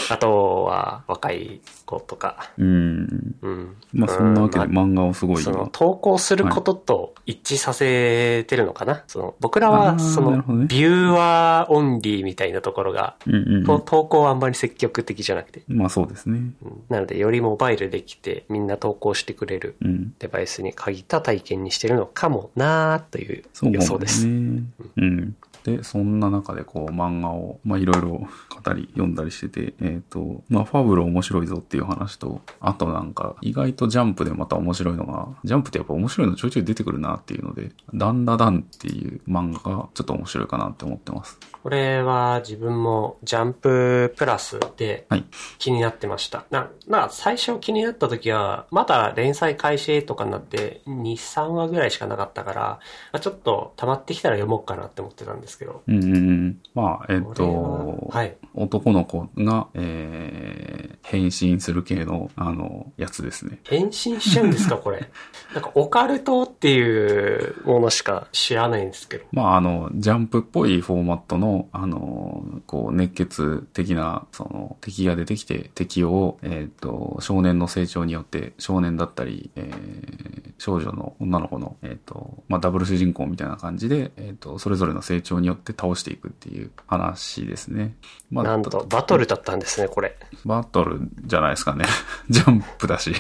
[0.10, 2.52] あとは、若い子とか。
[2.58, 3.36] うん。
[3.42, 3.76] うん。
[3.94, 5.70] まあ、そんなわけで漫画をすごいあその今。
[5.72, 15.62] 投稿することと一致させてるのかな、その僕らあは、ーそのビューワーオンリーみたいなところが、うんうんうと投稿はあんまり積極的じゃなくて。
[15.68, 15.78] ん。
[15.78, 16.38] まあ、そうですね。
[16.64, 20.14] うんなので、よりモバイルできて、みんな投稿してくれるうん。
[20.20, 24.26] デバイスに限った体験にしてるのかもなーというそう予想です。
[24.28, 24.64] ね。
[24.98, 25.36] うん。
[25.66, 41.40] で、そんな中でこう漫画を、まあいろいろ語り、読んだりしてて、えっ、と、まあファブル面白いぞっていう話と、あとなんか意外とジャンプでまた面白いのが、ジャンプってやっぱ面白いのちょいちょい出てくるなっていうので、ダンダダンっていう漫画がちょっと面白いかなって思ってます。
[41.64, 45.26] これは自分もジャンププラスではい。
[45.58, 46.46] 気になってました。
[46.52, 52.80] な、な、最初気になった時は、まだ連載開始とかになって、2、3話ぐらいしかなかったから、ま
[53.14, 55.84] あ、ちょっと溜まってきたら読もうかなって思ってたんですけど。
[55.88, 56.60] うんうんうん。
[56.74, 58.36] まあ、えっ、とは、はい。
[58.54, 63.60] 男の子が、えー、変身する系の、あの、やつですね。
[63.64, 65.10] 変身しちゃうんですか、 これ。
[65.54, 69.26] なんか、オカルトっていうものしか知らないんですけど。
[69.32, 87.96] まあ、あの、ジャンプっぽいフォーマットの、あの、こう、熱血的な、その、敵が出てきて、敵を、えっ、と、少年の成長によって、少年だったり、えー少女の女の子の、えっ、と、まあ、ダブル主人公みたいな感じで、えっ、と、それぞれの成長によって倒していくっていう話ですね。
[88.32, 90.18] まあなんと、バトルだったんですね、これ。
[90.46, 91.86] バトルじゃないですかね。
[92.30, 93.14] ジャンプだし。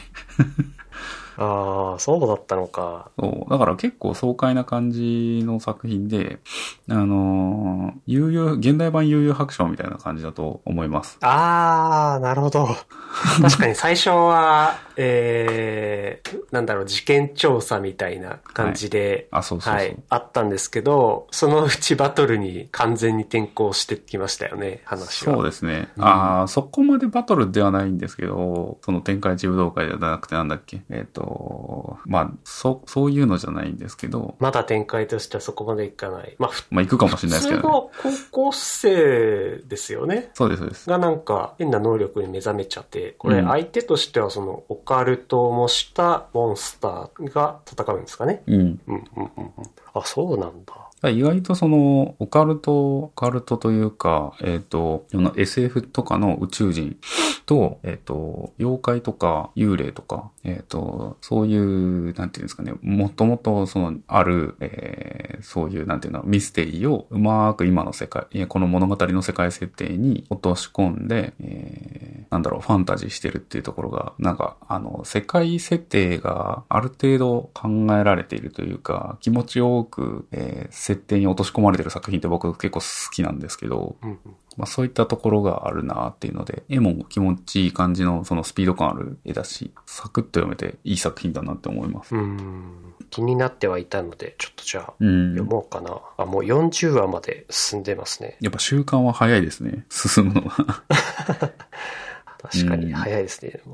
[1.37, 3.09] ああ、そうだったのか。
[3.19, 3.49] そう。
[3.49, 6.39] だから結構爽快な感じの作品で、
[6.89, 11.17] あのー悠々、現代版悠々白書みたいな感じだと思います。
[11.21, 12.67] ああ、なるほど。
[13.41, 19.79] 確かに最初は、えー、なんだろう、事件調査みたいな感じで、あ、そうそうそう。
[19.79, 25.35] はい、あったんですけど、そのうちバトルに完全に転向してきましたよね、話は。
[25.35, 25.89] そうですね。
[25.97, 30.81] うんああ、そこまでバトルではないんですけど、その天下一武道会じゃなくてなんだっけ？
[30.89, 31.24] えっ、と、
[32.05, 36.35] まあ、そ、そういうのじゃないんですけど、まだ展開としてはそこまでいかない。
[36.37, 37.61] まあ、普まあ行くかもしれないですけどね。
[37.61, 37.91] 通の
[38.31, 40.29] 高校生ですよね。
[40.33, 40.89] そうです、そうです。
[40.89, 48.43] がなんか変な能力に目覚めちゃって、これうん相手としてはそのオカルトを模したモンスターが戦うんですかね。
[48.47, 48.55] うん。
[48.55, 49.63] うんうんうんうん。
[49.93, 50.73] あ、そうなんだ。
[51.09, 56.97] 意外とその、オカルト、オカルトというか、えっ、と、SF とかの宇宙人
[57.45, 84.19] と、えっ、と、妖怪とか幽霊とか、えっ、と、そういう、なんていうんですかね、もともとその、ある、えー、そういう、なんていうの、ミステリーをうまく今の世界、この物語の世界設定に落とし込んで、えー、なんだろう、ファンタジーしてるっていうところが、なんか、あの、世界設定がある程度考えられているというか、気持ちよく、えー、設定に落とし込まれてる作品って僕結構好きなんですけど、うんうん
[84.57, 92.15] まあそういったところがあるなっていうので、絵も気持ちいい感じのそのスピード感ある絵だし、サクッと読めていい作品だなって思います。
[92.15, 95.99] うん気になってはいたので、ちょっとじゃあ、読もうかな。
[96.17, 98.37] あ、もう40話まで進んでますね。
[98.41, 99.85] やっぱ習慣は早いですね。
[99.89, 100.83] 進むのは。
[102.41, 103.59] 確かに早いですね。
[103.65, 103.73] うん、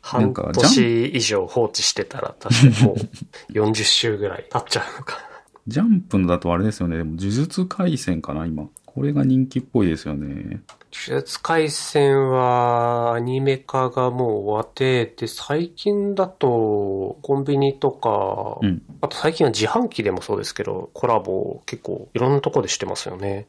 [0.00, 5.31] 半年以上放置してたら確かにもう40週ぐらい経っちゃうのか。
[5.66, 6.96] ジャンプのだとあれですよね。
[6.96, 8.68] でも呪術回戦かな、今。
[8.84, 10.60] これが人気っぽいですよね。
[10.92, 23.46] 呪術回戦はアニメ化がもう終わってて、最近だとコンビニとか、うん、あと最近は自販機でもそうですけど、コラボ結構いろんなとこでしてますよね。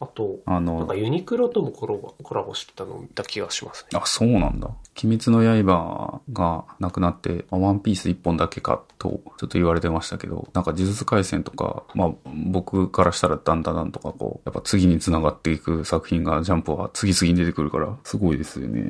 [0.00, 3.98] あと、あの、なんかユニクロともコラボコラボしてたのを見た気がしますね。
[3.98, 4.68] あ、そうなんだ。
[5.02, 12.12] 鬼滅の刃がなくなって、ワンピース一本だけかとちょっと言われてましたけど、なんか呪術回戦とか、まあ
[12.48, 18.88] 僕からしたらだんだんだんとかこう、やっぱ次に繋がっていく作品がンプは次々に出てくるから、すごいですよね。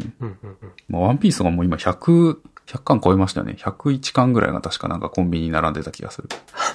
[0.88, 3.56] まあワンピースがもう今100、100巻超えましたよね。
[3.58, 6.28] 101巻ぐらいが確かなんかコンビニに並んでた気がする。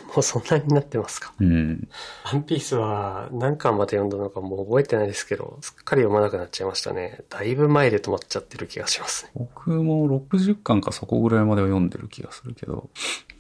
[0.08, 1.34] もうそんなになってますか。
[1.40, 1.88] うん。
[2.26, 7.22] ワンピースは何巻まで読んだのかもう覚えてないですけど、すっかり読まなくなっちゃいましたね。
[7.30, 9.32] だいぶ前で止まっちゃってる気がしますね。
[9.36, 12.90] 僕も60巻かそこぐらいまでは読んでる気がするけど、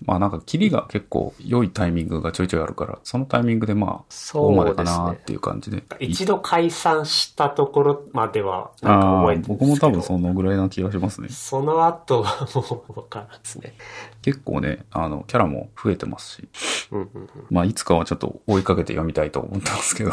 [0.05, 5.83] まあなんか、キリが結構良いタイミングがちょいちょいあるから、そのタイミングでまあ、そうまでかなっていう感じで。
[5.99, 11.29] 一度解散したところまでは、なんか覚えてる僕も多分そのぐらいな気がしますね。
[11.29, 13.73] その後はもうわからんですね。
[14.21, 16.49] 結構ね、あの、キャラも増えてますし、
[16.91, 20.11] うんうんうん、まあいつかはちょっと追いかけて読みたいと思ってますけど。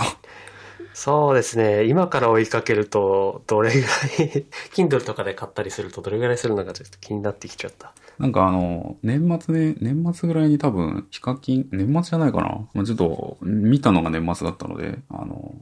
[0.94, 1.84] そうですね。
[1.84, 3.88] 今から追いかけると、どれぐらい
[4.74, 7.92] Kindle とかで買ったりするとどれぐらいするのかちょっと気になってきちゃった。
[8.18, 12.68] なんかあの、年末ね、年末ぐらいに多分、ヒカキン、年末じゃないかな？
[12.74, 15.54] まあ、ちょっと、見たのが年末だったので、あの、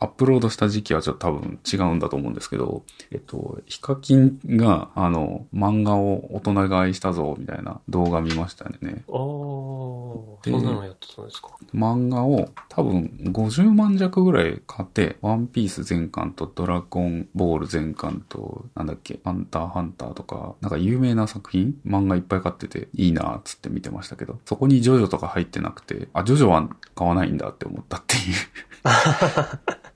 [0.00, 9.04] アップロードした時期はちょっと多分違うんだと思うんですけど、えっと、ヒカキンが、あの、漫画を大人買いしたぞ、みたいな動画見ましたよね。
[9.08, 11.48] ああ、そんなのやってたんですか？
[11.74, 21.74] 漫画を多分50万弱ぐらい買って、ワンピース全巻とドラゴンボール全巻と、なんだっけ、ハンターハンターとか、なんか有名な作品？
[21.86, 28.22] 漫画いっぱい買ってて、いいなーっつって見てましたけど、そこにジョジョとか入ってなくて、あ、ジョジョは買わないんだって思ったっていう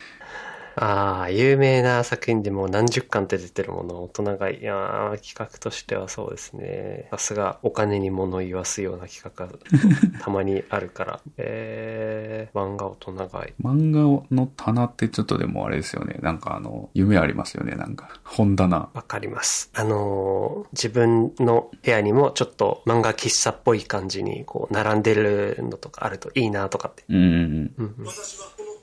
[0.76, 7.08] ああ、有名な作品でも何十巻って出てるもの、大人が、いや企画としてはそうですね。
[7.10, 9.52] さすがお金に物言わすような企画が
[10.20, 11.20] たまにあるから。
[11.36, 13.62] えー、漫画大人買い。
[13.62, 16.18] 漫画の棚ってちょっとでもあれですよね。
[16.22, 17.76] なんかあの、夢ありますよね。
[17.76, 18.90] なんか、本棚。
[18.94, 19.70] わかります。
[19.74, 27.04] あのー、自分の部屋にもちょっと漫画喫茶っぽい感じにこう、並んでるのとかあるといいなとかって。
[27.08, 27.74] うんうんうん。
[27.78, 28.73] うんうん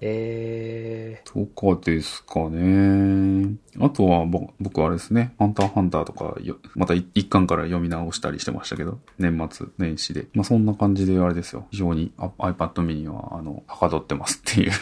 [0.00, 1.32] えー。
[1.32, 3.56] とかですかね。
[3.78, 4.24] あとは、
[4.58, 6.36] 僕はあれですね、ハンターハンターとか
[6.74, 10.26] また一巻から読み直したりしてましたけど、年末年始で。
[10.32, 11.66] まあそんな感じであれですよ。
[11.70, 14.72] 非常に iPad mini は、あの、はかどってますっていう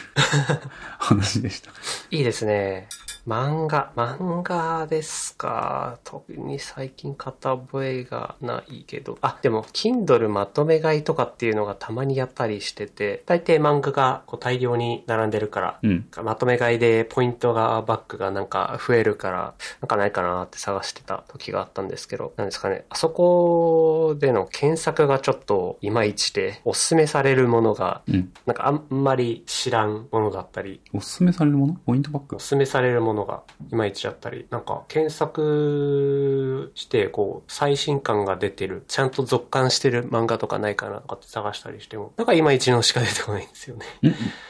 [0.99, 1.71] 話でした。
[2.11, 2.89] いいですね。
[3.29, 5.99] 漫画、漫画ですか。
[6.05, 9.19] 特に最近片覚えがないけど。
[9.21, 30.81] あ、でも、Kindle まとめ買いとかっていうのがたまにやったりしてて、大抵漫画がこう大量に並んでるから、うん、まとめ買いでポイントが、バックがなんか増えるから、なんかないかなって探してた時があったんですけど、なんですかね、あそこでの検索がちょっといまいちで、おすすめされるものが、うん、なんかあんまり知らんものだったり。
[30.95, 31.75] おすすめされるもの？
[31.75, 32.37] ポイントバック？
[32.37, 43.85] おすすめされるもののがいまいちだったり、なんか検索して、こう、最新刊が出てる、ちゃんと続刊してる漫画とかないかなとかって探したりしても、なんかいまいちのしか出てこないんですよね。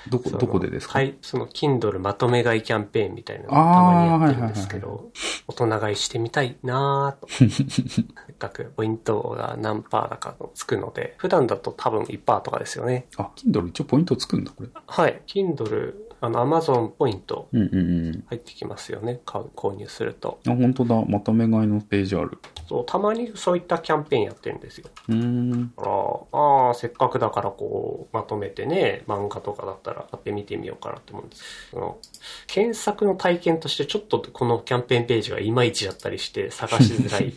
[0.09, 0.99] どこ、どこでですか？
[0.99, 5.11] はい、その Kindle まとめ買いキャンペーンみたいなのをたまにやってるんですけど、
[5.47, 7.29] 大人買いしてみたいなぁと。
[7.33, 13.07] せっかくポイントが何パーだかつくので、普段だと多分1パーとかですよね。
[13.17, 14.69] あ、Kindle 一応ポイントつくんだ、これ。
[14.87, 19.21] はい、Kindle あの、アマゾンポイント入ってきますよね。
[19.25, 20.41] 買う、購入すると。
[20.47, 21.03] あ、本当だ。
[21.07, 22.39] まとめ買いのページある。
[22.69, 24.89] そう、たまにそういったキャンペーンやってるんですよ。
[25.09, 25.73] うーん。
[25.77, 25.97] だから、
[26.33, 31.71] まあ、せっかくだからこう、まとめてね、漫画とかだったら買ってみてみようかなって思うんです。
[31.71, 31.99] その
[32.47, 37.33] 検索の体験としてちょっとこのキャンペーンページがいまいちだったりして探しづらいっ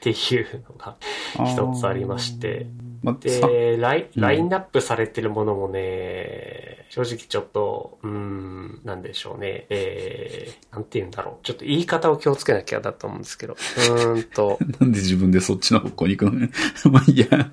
[0.00, 0.96] ていうのが
[1.46, 2.66] 一つありまして。
[3.02, 9.66] まで、ライうんラインナップされてるものもね、正直ちょっと、うーん、なんでしょうね。
[9.70, 11.44] えー、なんて言うんだろう。
[11.44, 13.54] ちょっと言い方を気をつけなきゃだと思うんですけど。
[13.54, 16.50] うーんと、 なんで自分でそっちの方向に行くのね。
[16.90, 17.50] まあいいや。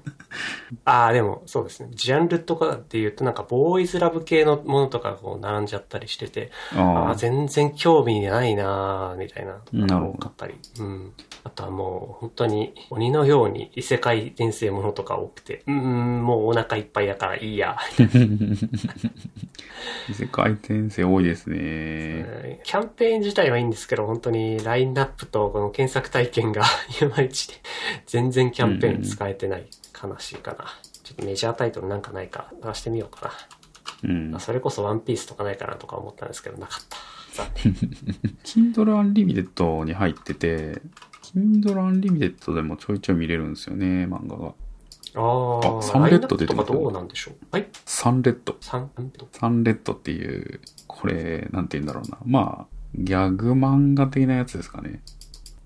[0.86, 1.90] ああ、でもそうですね。
[1.92, 7.16] ジャンルとかって言うとなんかボーイズラブ系のものとかがこう並んじゃったりしてて、ああ。
[7.16, 10.56] 全然興味ないなーみたいなのがなるほど多かったり。
[10.80, 11.14] うん。
[11.44, 17.78] あとはもう本当に鬼のように異世界転生ものとか多くて、うーん、もうお腹いっぱいだからいいや。
[20.14, 21.58] 世界転生多いですね。
[21.58, 26.64] うんキャンペーン自体はいいんですけど、本当にラインナップとこの検索体験が
[27.02, 27.54] いまいちで、
[28.06, 29.68] 全然キャンペーン使えてない。
[30.02, 30.66] 悲しいかな。
[31.04, 33.34] ちょっとメジャータイトルなんかないか探してみようか
[34.04, 34.10] な。
[34.10, 34.40] うんあ。
[34.40, 36.98] それこそワンピースとかないかなとか思ったんですけど、なかった。
[37.34, 37.74] 残念。
[38.44, 40.82] Kindle Unlimited に入ってて、
[41.22, 44.54] Kindle Unlimited でもちょいちょい見れるんですよね、漫画が。
[45.16, 47.36] ああ、あサンレッド出てますどうなんでしょう？
[47.52, 47.68] はい？
[47.86, 48.56] サンレッド。
[48.62, 49.28] サンレッド。
[49.32, 52.18] サンレッドっていう、これ、なんて言うんだろうな。
[52.26, 55.02] まあ、ギャグ漫画的なやつですかね。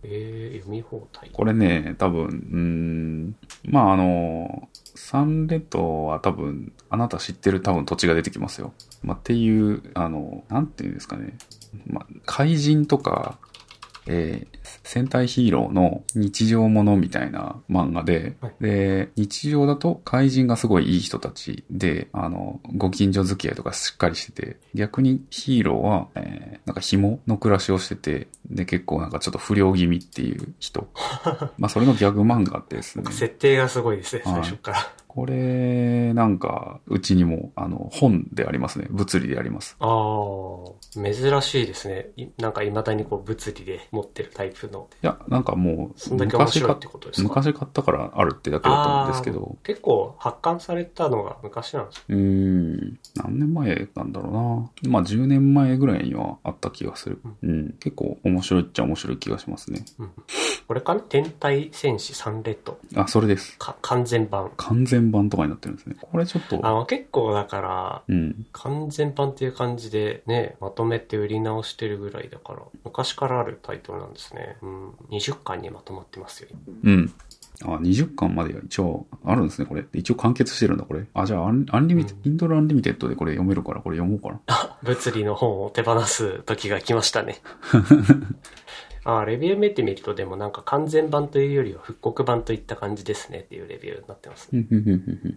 [0.03, 1.29] えー、読み放題。
[1.31, 3.35] これね、多分、うーん、
[3.65, 8.73] まああの、サンレッドは多分、あなた知ってる多分土地が出てきますよ。
[9.03, 11.37] まあっていう、あの、なんていうんですかね。
[11.87, 13.37] まあ、怪人とか、
[14.05, 30.87] えー戦隊ヒーローの日常ものみたいな漫画で、はいで、日常だと怪人がすごいいい人たちで、あの、ご近所付き合いとかしっかりしてて、逆にヒーローは、えーなんか紐の暮らしをしてて、で、結構なんかちょっと不良気味っていう人。
[31.57, 33.05] まあ、それのギャグ漫画ですね。
[33.11, 34.93] 設定がすごいですね、はい最初から。
[35.07, 38.87] これ、なんか、うちにも、あの、本でありますね。
[38.91, 39.75] 物理であります。
[39.79, 42.09] ああ、珍しいですね。
[42.17, 44.87] いなんか未だにこう物理で持ってるタイプの。
[45.03, 47.27] いや、なんかもう、そんだけ面白い買ってことですか？
[47.29, 54.91] 昔買ったからあるってだけだと思うんですけど、結構発刊されたのが昔なんですうーん、何年前なんだろうな。
[54.91, 57.21] まあ、10年前ぐらいにはあった気がする。
[57.43, 59.85] うん、結構面白いっちゃ面白い気がしますね。
[59.99, 60.11] うん
[60.67, 60.99] これかな？
[60.99, 62.77] 天体戦士サンレッド。
[62.95, 63.57] あ、それです。
[63.57, 64.51] か完全版。
[64.57, 65.95] 完全版とかになってるんですね。
[66.01, 68.45] これちょっと、あの結構だから、うん。
[68.51, 74.46] 完全版っていう感じでね、まとめて売り直してるぐらいだから、昔からあるタイトルなんですね。
[74.61, 74.89] うん。
[75.11, 76.49] 20巻にまとまってますよ。
[76.83, 77.13] うん。
[77.63, 79.83] あ、20巻までが一応あるんですね、これ。
[79.93, 81.05] 一応完結してるんだ、これ。
[81.13, 84.77] あ、じゃあ、アン Unlimited、Kindle Unlimited でこれ読めるから、これ読もうかな。
[84.83, 87.37] 物理の本を手放す時が来ましたね。
[89.09, 94.67] あレビュー見てみるとでもなんか完全版というよりは復刻版といった感じですねっていうレビューになってますね。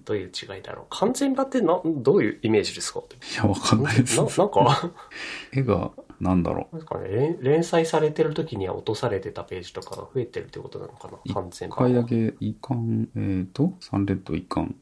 [0.05, 0.87] どういう違いだろう。
[0.91, 2.99] 完全版ってな、どういうイメージですか？
[3.01, 4.25] いや、わかんないですな。
[4.27, 4.91] なんか、
[5.55, 11.29] 絵が、なんだろなんかね、連連載されてる時には落とされてたページとかが増えてるってことなのかう。
[11.29, 11.73] な完全一。
[11.75, 14.75] 回だけ、一巻、えーと、サンレッド一巻。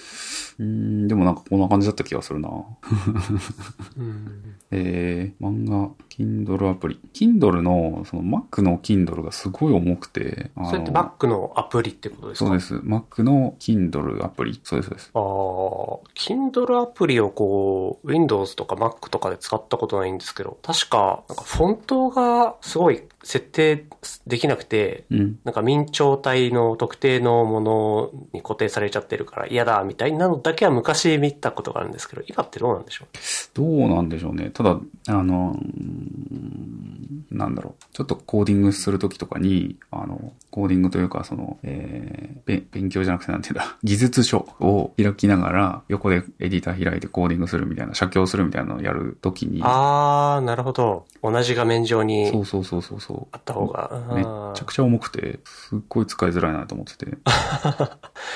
[0.58, 2.48] うーん、でもなんかこんな感じだった気がするな。
[3.96, 4.56] うん。
[4.70, 7.00] えー、漫画、Kindle アプリ。
[7.14, 12.46] Kindle の、その Mac の Kindle がすごい重くて、それって Mac のアプリってことですか？
[12.46, 12.74] そうです。
[12.76, 14.60] Mac の Kindle アプリ。
[14.64, 15.10] そうです、そうです。
[15.14, 15.22] ああ、
[16.14, 23.84] Kindle アプリをこう、Windows とか Mac とかで使ったことないんですけど、確か、なんかフォントがすごい設定
[24.26, 25.38] できなくて、うん。
[25.44, 33.08] なんか明朝体の特定のものに固定されちゃってるから嫌だみたいなのだけは昔見たことがあるんですけど、今ってどうなんでしょう？
[33.52, 34.48] どうなんでしょうね。
[34.50, 35.54] ただ、あの、
[37.30, 37.84] なんだろう。
[37.92, 51.04] ちょっとコーディングするときとかに、あの、コーディングというか、その、えー、べ勉強じゃなくてなんていうんだ、 技術書を開きながら、横でエディター開いてコーディングするみたいな、写経するみたいなのをやるときに、あー、なるほど。
[51.22, 53.17] 同じ画面上そにうそうそうそうそう。
[53.32, 53.90] あった方が。
[54.14, 54.22] め
[54.54, 57.06] ちゃくちゃ重くて、すっごい使いづらいなと思ってて。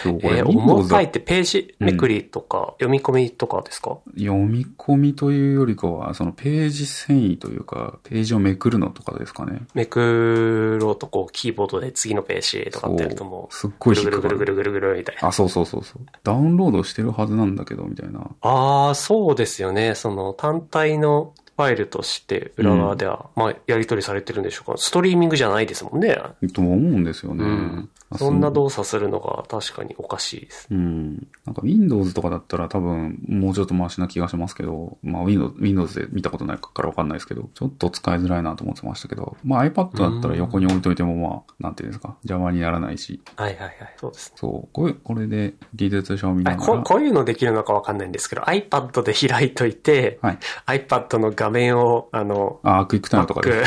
[0.05, 3.99] えー、重たいってページめくりとか、読み込みとかですか？
[4.16, 9.62] 読み込みというよりかは、そのページ遷移というか、ページをめくるのとかですかね。
[9.74, 14.45] めくろうとこう、キーボードで次のページとかってやるともすっう、ごいぐるぐるぐ。
[14.45, 15.28] るぐるぐるみたいな。
[15.28, 16.03] あ、そうそうそうそう。
[16.22, 18.30] ダウンロードしてるはずなんだけど、みたいな。
[18.41, 19.95] ああ、そうですよね。
[19.95, 24.79] その単体のフファイルとして裏側では、まあ、やり取りされてるんでしょうか。
[24.79, 26.19] ストリーミングじゃないですもんね。
[26.53, 27.45] と思うんですよね。
[27.45, 30.69] うんそんな動作するのが確かにおかしいです。
[30.71, 31.27] うん。
[31.45, 43.95] なんか Windows とかだったら多分もうちょっとマシな気がしますけど、まあ Windows, Windows で見たことないからわかんないですけど、ちょっと使いづらいなと思ってましたけど、まあ iPad だったら横に置いといてもまあ、なんていうんですか、邪魔にならないし、はいはいはい。
[43.97, 44.37] そうですね。
[44.37, 50.39] そう、これ、これで技術書を見なあがら、ここういうのできるのかわかんないんですけど、iPad で開いといて、はい。
[50.67, 53.65] iPad の画面を、あの、あ、クイックタイムとかで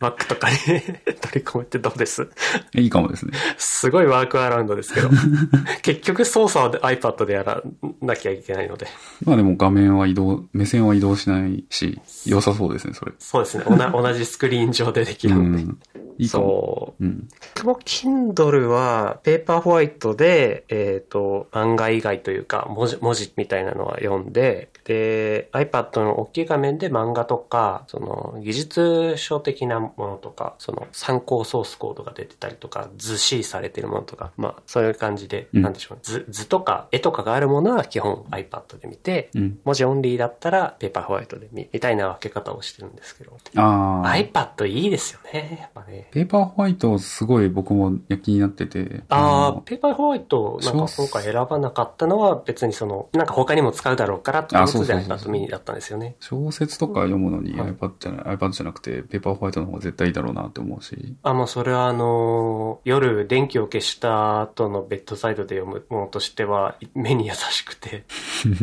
[0.00, 2.28] Mac、 とかに 取り込むってどうです？
[2.74, 3.32] いいかもですね。
[3.68, 5.10] すごいワークアラウンドですけど。
[5.82, 7.62] 結局操作は iPad でやら
[8.00, 8.86] なきゃいけないので。
[9.24, 13.12] まあでも画面は移動、目線は移動しないし、良さそうですね、それ。
[13.18, 13.64] そうですね。
[13.66, 15.62] 同じスクリーン上でできうるので。
[15.62, 15.78] ん。
[16.18, 16.44] いいかも。
[16.44, 17.04] そう。
[17.04, 17.28] うん。
[17.54, 36.00] 僕も Kindle はペーパーホワイトで、えっ、と、漫画以外というか文字、文字みたいなのは読んで、で、iPad の大きい画面で漫画とか、その技術書的なものとか、その参考ソースコードが出てたりとか、図示されてるものとか、まあそういう感じで、うんなんでしょうね。
[36.02, 39.58] 図、図とか絵とかがあるものは基本 iPad で見て、うん。
[39.64, 43.36] 文字オンリーだったらペーパーホワイトで見、みたいな分け方をしてるんですけど。
[43.56, 44.08] ああ。
[44.16, 46.07] iPad いいですよね、やっぱね。
[46.10, 49.02] ペーパーホワイトすごい僕も気になってて。
[49.08, 56.16] ああ、のペーパーホワイトなんか今回選ばなかったのは別にその、なんか他にも使うだろうからってことで iPad mini だったんですよね。
[56.20, 61.16] 小説とか読むのにはい iPad じゃない、iPad じゃなくてペーパーホワイトの方が絶対いいだろうなって思うし。
[61.22, 68.04] あ、もうそれはあのー夜電気を消した後のベッドサイドで読むものとしては目に優しくて、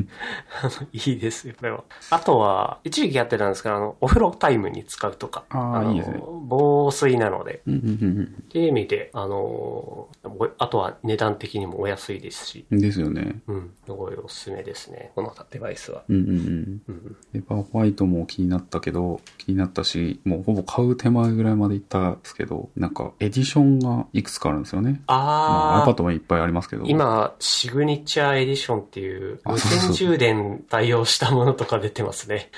[0.93, 1.83] いいですよ、これは。
[2.09, 5.43] あとは、一時期やってたんですけど、あの、お風呂タイムに使うとか。
[5.49, 7.61] あーのいいですね防水なので。
[7.67, 12.79] うんうんっていう意味で、あのーおあとは値段的にもお安いですし、うん。
[12.79, 13.41] ですよね。
[13.47, 16.03] うん、すごいおすすめですね、このデバイスは。
[16.07, 16.81] うんうんうん。
[16.88, 25.01] うんペーパーホワイトも気になったけど、気になったし、もうほぼ買う手前ぐらいまで行ったんですけど、なんかエディションがいくつかあるんですよね。
[25.07, 26.86] まあ、あー iPad もいっぱいありますけど。
[26.86, 32.49] 今、シグニチャーエディションっていう、無あそうそう線充電対応したものとか出てますね。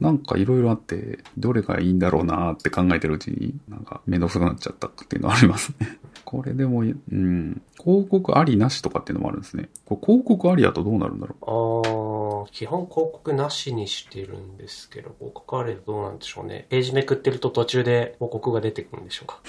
[0.00, 5.98] なんかいろいろあって、どれがいいんだろうなって考えてるうちに、なんかめんどくさくなっちゃったっていうのはありますね。
[6.24, 9.68] これでも、うん、広告ありなしとかっていうのもあるんですね。
[9.84, 16.66] これ広告ありだとどうなるんだろあー基本広告なしにしてるんですけど、広告あればどうなんでしょうね。
[16.70, 19.40] ページめくってると途中で広告が出てくるんでしょうか？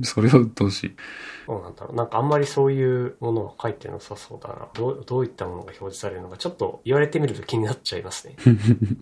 [0.00, 0.04] う。
[0.04, 0.96] それは鬱陶しい。
[1.46, 1.96] どうなんだろう。
[1.96, 4.68] なんかあんまりそういうものは書いてなさそうだな。
[4.74, 8.36] どうどういったものが表示されるのか、ちょっと言われてみると気になっちゃいますね。
[8.46, 8.96] うん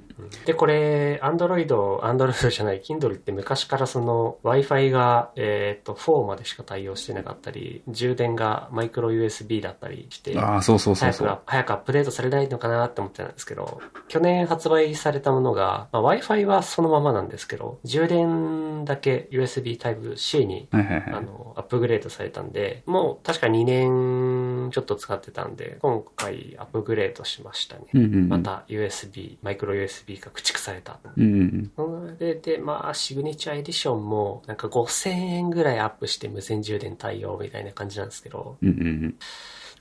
[0.47, 0.74] で、これ、
[1.23, 1.67] Android、
[2.01, 21.13] Android じゃない、Kindle って昔からその Wi-Fi が、えっ、と、4までしか対応してなかったり、充電がマイクロ USB だったりして、ああ、そうそうそう早くアップデートされないのかなって思ってたんですけど、去年発売されたものが、まあ、Wi-Fi はそのままなんですけど、充電だけ USB Type-C にはいはいはい。
[21.15, 27.83] あの、アップグレードされたんで、もう確か2年ちょっと使ってたんで、今回アップグレードしましたね。
[27.95, 28.29] うんうんうん。
[28.29, 30.99] また USB、マイクロ USB が駆逐された。
[31.17, 38.69] うんうんそれで、まあ、シグニチャーエディションも、なんか5000円ぐらいアップして無線充電対応みたいな感じなんですけど、うん。
[38.71, 39.19] うんうんうん。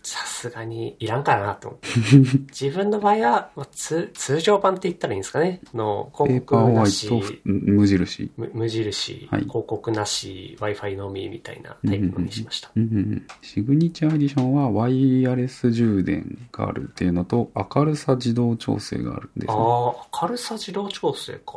[0.04, 1.88] さすがにいらんかなと思って。
[2.51, 7.10] 自分の場合は、まあ、通通常版って言ったらいいんですかねの、ペ広告なし、
[7.45, 8.32] 無印。
[8.36, 12.72] む無印、はい広告なし、Wi-Fi のみみたいなタイプのにしました。
[13.41, 19.54] シグニチャーエディションはワイヤレス充電があるっていうのと明るさ自動調整があるんですね。
[19.54, 21.54] ああ、明るさ自動調整か。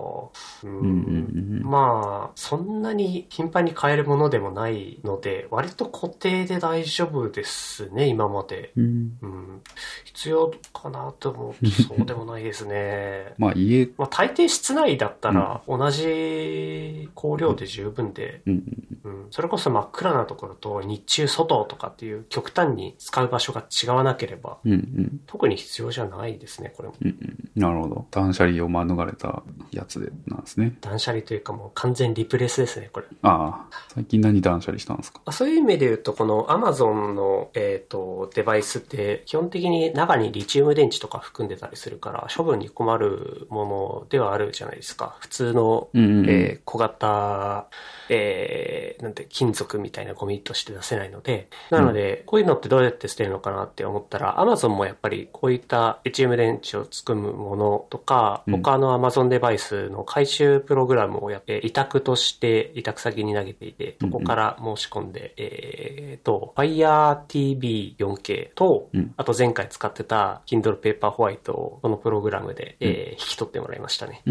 [0.63, 1.63] うんうんうんうん。
[1.65, 8.73] まあ、そんなに頻繁に変えるものでもないので、割と固定で大丈夫ですね、今まで。
[8.77, 9.19] うん。
[9.23, 9.63] うん、
[10.05, 11.65] 必要かなと思う。
[11.65, 13.35] とそうでもないですね。
[13.39, 18.63] まあ家、まあ、大抵室内だったら同じ光量で十分で、うん。
[19.05, 24.73] うん、それこそ真っ暗なところと日中外とかっていう極端に使う場所が違わなければ、うん。
[24.73, 25.21] うん。
[25.27, 26.95] 特に必要じゃないですね、これも。
[27.01, 27.09] うん。
[27.09, 27.46] うん。
[27.57, 28.07] なるほど。
[28.11, 29.43] 断捨離を免れた
[29.73, 30.77] やつでなんですね。
[30.81, 33.07] 断捨離というかもう完全リプレイスですね、これ。
[33.23, 35.21] ああ、最近何断捨離したんですか？
[35.25, 43.65] まあそういう意味で言うと、この Amazon の、えっ、と、デバイスって、基本的に中にリチウム電池とか含んでたりするから、処分に困るも
[44.03, 45.17] のではあるじゃないですか。
[45.21, 46.31] 普通の、うんうんうん。
[46.31, 47.69] えー小型、
[48.11, 74.23] えーなんて、金属みたいなゴミとして出せないので、なので、こういうのってどうやって捨てるのかなって思ったら、Amazon もやっぱりこういったリチウム電池を含むもものとか、うん他の Amazon デバイスの回収プログラムをやって、委託として委託先に投げていて、そこから申し込んで、えーと、Fire TV 4K と、うんあと前回使ってた Kindle Paperwhite をこのプログラムで、えー引き取ってもらいましたね。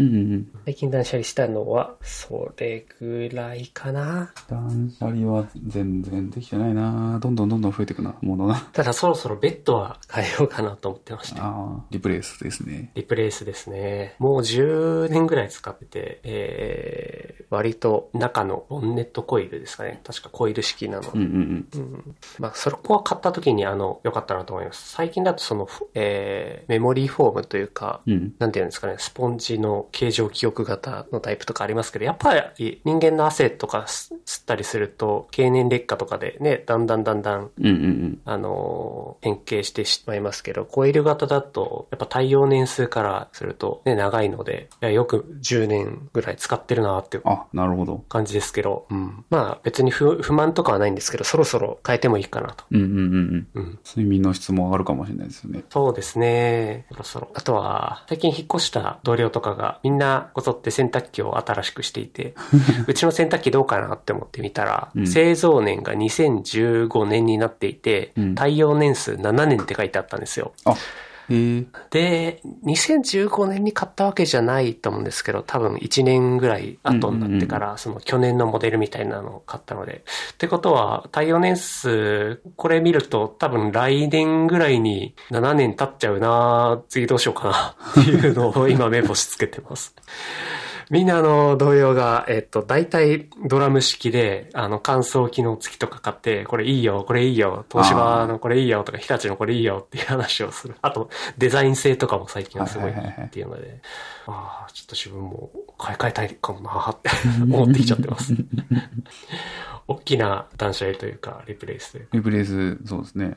[0.64, 4.32] 最近断捨離したのは、それぐらいかな。
[4.48, 8.60] 断捨離は全然できてないなどんどんどんどん増えていくな、ものな。
[8.72, 11.40] ただそろそろベッドは変えようかなと思ってまして。
[11.40, 12.90] ああ、リプレイスですね。
[12.94, 14.14] リプレイスですね。
[14.18, 20.00] もう10年ぐらい使ってて、えー、割と中のボンネットコイルですかね。
[20.04, 21.10] 確かコイル式なの。
[21.14, 24.90] うんうんうんまあ、そこは買った時にあの、良かったなと思います。
[24.92, 28.12] 最近だとその、えー、メモリーフォームというか、うん。
[28.12, 28.34] うん。
[28.38, 38.20] なんていうんですかね、スポンジの形状記憶型のタイプとかありますけど、やっぱり人間の汗とか吸吸ったりすると、経年劣化とかでね、だんだんだんだん、うんうんうん。
[38.24, 47.98] あのー変形してしまいますけど、コイル型だと、やっぱ耐用年数からするとね、長いので、いやよく10年ぐらい使ってるなっていうあ、なるほど。
[48.08, 49.22] 感じですけど、うん。
[49.28, 52.64] まあ別に不不満とかはないんですけど、そろそろ変えてもいいかなと。
[52.70, 53.48] うんうんうんうん。
[53.52, 53.78] うん。
[53.86, 55.62] 睡眠の質も上がるかもしれないですよね。
[55.68, 56.86] そうですね。
[56.90, 57.28] そろそろ。
[57.34, 62.34] あとは、最近引っ越した同僚とかがみんなこぞって洗濯機を新しくしていて、
[62.88, 70.52] うちの洗濯機どうかなって思ってみたら、うん製造年が2015年になっていて、うん耐用年数7年って書いてあったんですよ。
[70.64, 70.74] あ。
[71.28, 80.04] で、2015年に買ったわけじゃないと思うんですけど、多分1年ぐらい後になってから、その去年のモデルみたいなのを買ったので。
[80.32, 89.94] ってことは、耐用年数、これ見ると多分来年ぐらいに7年経っちゃうな次どうしようかなっていうのを今目星つけてます。
[90.90, 100.76] みんなあの、同僚が、えっと、大体ドラム式で、あの、乾燥機能付きとか買って、これいいよ、これいいよ、東芝のこれいいよとか、日立のこれいいよっていう話をする。
[100.82, 103.80] あと、デザイン性とかも最近はすごいっていうので、
[104.26, 107.10] ああ、ちょっと自分も買い替えたいかもなって
[107.42, 108.32] 思ってきちゃってます。
[109.88, 112.10] 大きな断捨離というか、リプレイスというか。
[112.14, 113.36] リプレイス、そうですね。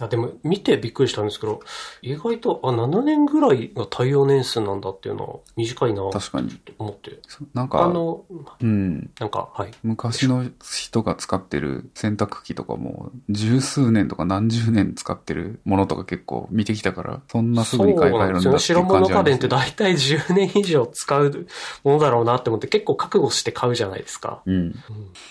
[0.00, 1.60] あでも、見てびっくりしたんですけど、
[2.02, 6.50] 意外と、あ、7年ぐらいが対応年数なんだっていうのは短いなと確かに。
[6.78, 7.18] 思って。
[7.54, 8.24] なんか、あの、
[8.60, 9.10] うん。
[9.18, 9.70] なんか、はい。
[9.82, 19.38] 昔の人が使ってる洗濯機とかも、十数年とか何十年使ってるものとか結構見てきたから、そんなすぐに買い替えるんだっていう白感じあ物家電っ。
[19.38, 21.46] て大体10年以上使う
[21.84, 24.42] ものだろうなって思って結構覚悟して買うじゃないですか。
[24.46, 24.54] うん。
[24.54, 24.74] うん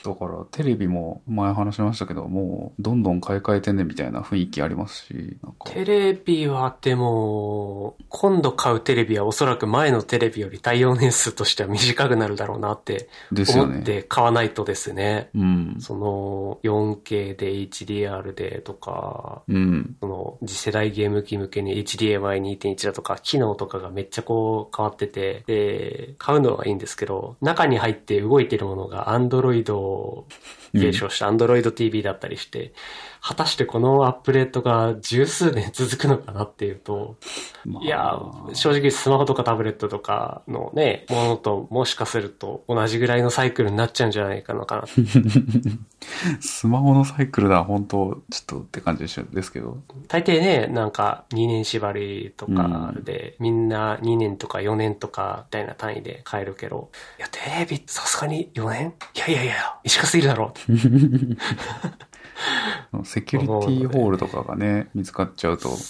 [0.04, 5.70] だから、テレビも前話しましたけど、もう、どんどん買い替えてねみたいな雰囲気ありますし、なんか。
[5.72, 13.10] テレビはでも、今度買うテレビはおそらく前のテレビより対応年数としては短くなるだろうなって。
[13.32, 15.30] 思って買わないとですね。
[15.36, 15.76] うん。
[15.80, 19.96] その 4K で HDR でとか、うん。
[20.00, 30.28] その次世代ゲーム機向けに HDMI2.1 だとか、機能とかがめっちゃこう変わってて、で、買うのはいいんですけど、中に入って動いてるものが Android を
[30.74, 32.74] 継承した Android TV だったりして、
[33.22, 37.18] 果たしてこのアップデートが十数年続くのかなっていうと、
[37.66, 37.84] まあ。
[37.84, 38.18] いや、
[38.54, 44.84] 正直スマホとかタブレットとかのね、ものともしかすると同じぐらいのサイクルになっちゃうんじゃないかなかな。
[46.40, 49.78] スマホのサイクルだ、本当ちょっとって感じですけど。
[50.08, 58.94] 大抵ね、なんか2年縛りとかで、みんな2年とか4年とかみたいな単位で買えるけど、いや、テレビさすがに4年？
[59.16, 60.54] いやいやいや、短すぎるだろ
[63.04, 65.86] セキュリティホールとかがね、見つかっちゃうと、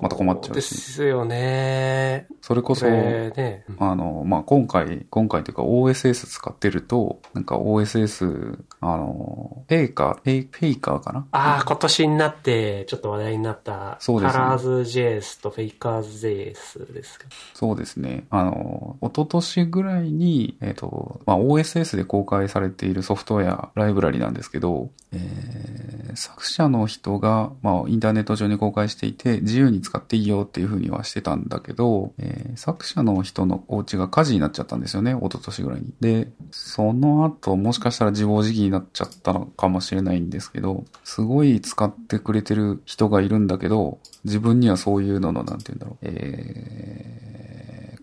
[0.00, 2.26] また困っちゃうしですよね。
[2.40, 3.64] それこそ、ね。
[3.68, 11.26] うんあの、まあ、今回、今回というか OSS 使ってると、なんか OSS、あの、 Faker、フェイ Faker かな？
[11.32, 17.30] ああ、今年になって、ちょっと話題になった、そうですねカラーズ JS とフェイカーズ JS ですけど。
[17.54, 18.24] そうですね。
[18.30, 35.92] あの、一昨年ぐらいに、えっ、と、まあ、OSS で公開されているソフトウェア、ライブラリなんですけど、えー、作者の人が、まあ、インターネット上に公開していて、自由に使っていいよっていうふうにはしてたんだけど、えー作者の人のお家が火事になっちゃったんですよね、一昨年ぐらいに。
[36.00, 47.43] で、その後、もしかしたら自暴自棄になっちゃったのかもしれないんですけど、すごい使ってくれてる人がいるんだけど、自分にはそういうのの、なんて言うんだろう、えー、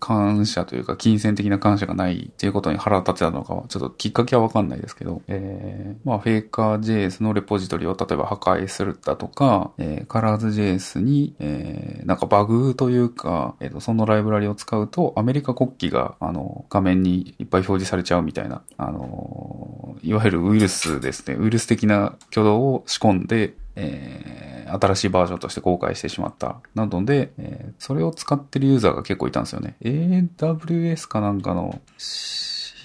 [0.02, 26.60] 感謝というか、金銭的な感謝がないっていうことに腹立てたのかは、ちょっときっかけはわかんないですけど、えー、まあ、フェイカー JS のレポジトリを例えば破壊するだとか、えー、カラーズ JS に、えー、なんかバグというか、えっ、と、そのライブラリを使うと、アメリカ国旗が、あの、画面にいっぱい表示されちゃうみたいな、あの、いわゆるウイルスですね、ウイルス的な挙動を仕込んで、えー新しいバージョンとして公開してしまった。
[26.74, 29.76] なので、えーそれを使ってるユーザーが結構いたんですよね。
[29.82, 31.80] AWS かなんかの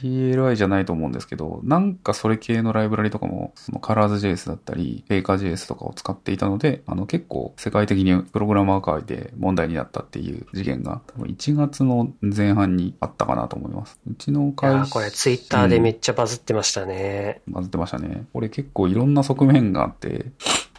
[0.02, 14.00] CLI じゃないと思うんですけど、なんかそれ系のライブラリとかも、その Colors.js だったり、Baker.js とかを使っていたので、あの結構世界的にプログラマー界で問題になったっていう事件が、多分1月の前半にあったかなと思います。
[14.10, 14.78] うちの会社。
[14.84, 17.42] ーこれツイッターでめっちゃバズってましたね。
[17.52, 18.28] 混ぜてましたね。
[18.34, 20.26] これ結構いろんな側面があって、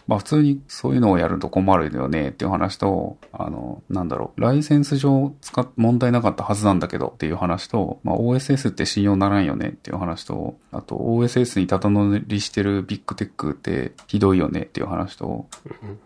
[0.09, 15.47] まあ普通にそういうのをやると困るよねっていう話と、あの、なんだろう、ライセンス上使っ、問題なかったはずなんだけどっていう話と、まあ OSS って信用ならんよねっていう話と、あと OSS にたた乗りしてるビッグテックってひどいよねっていう話と、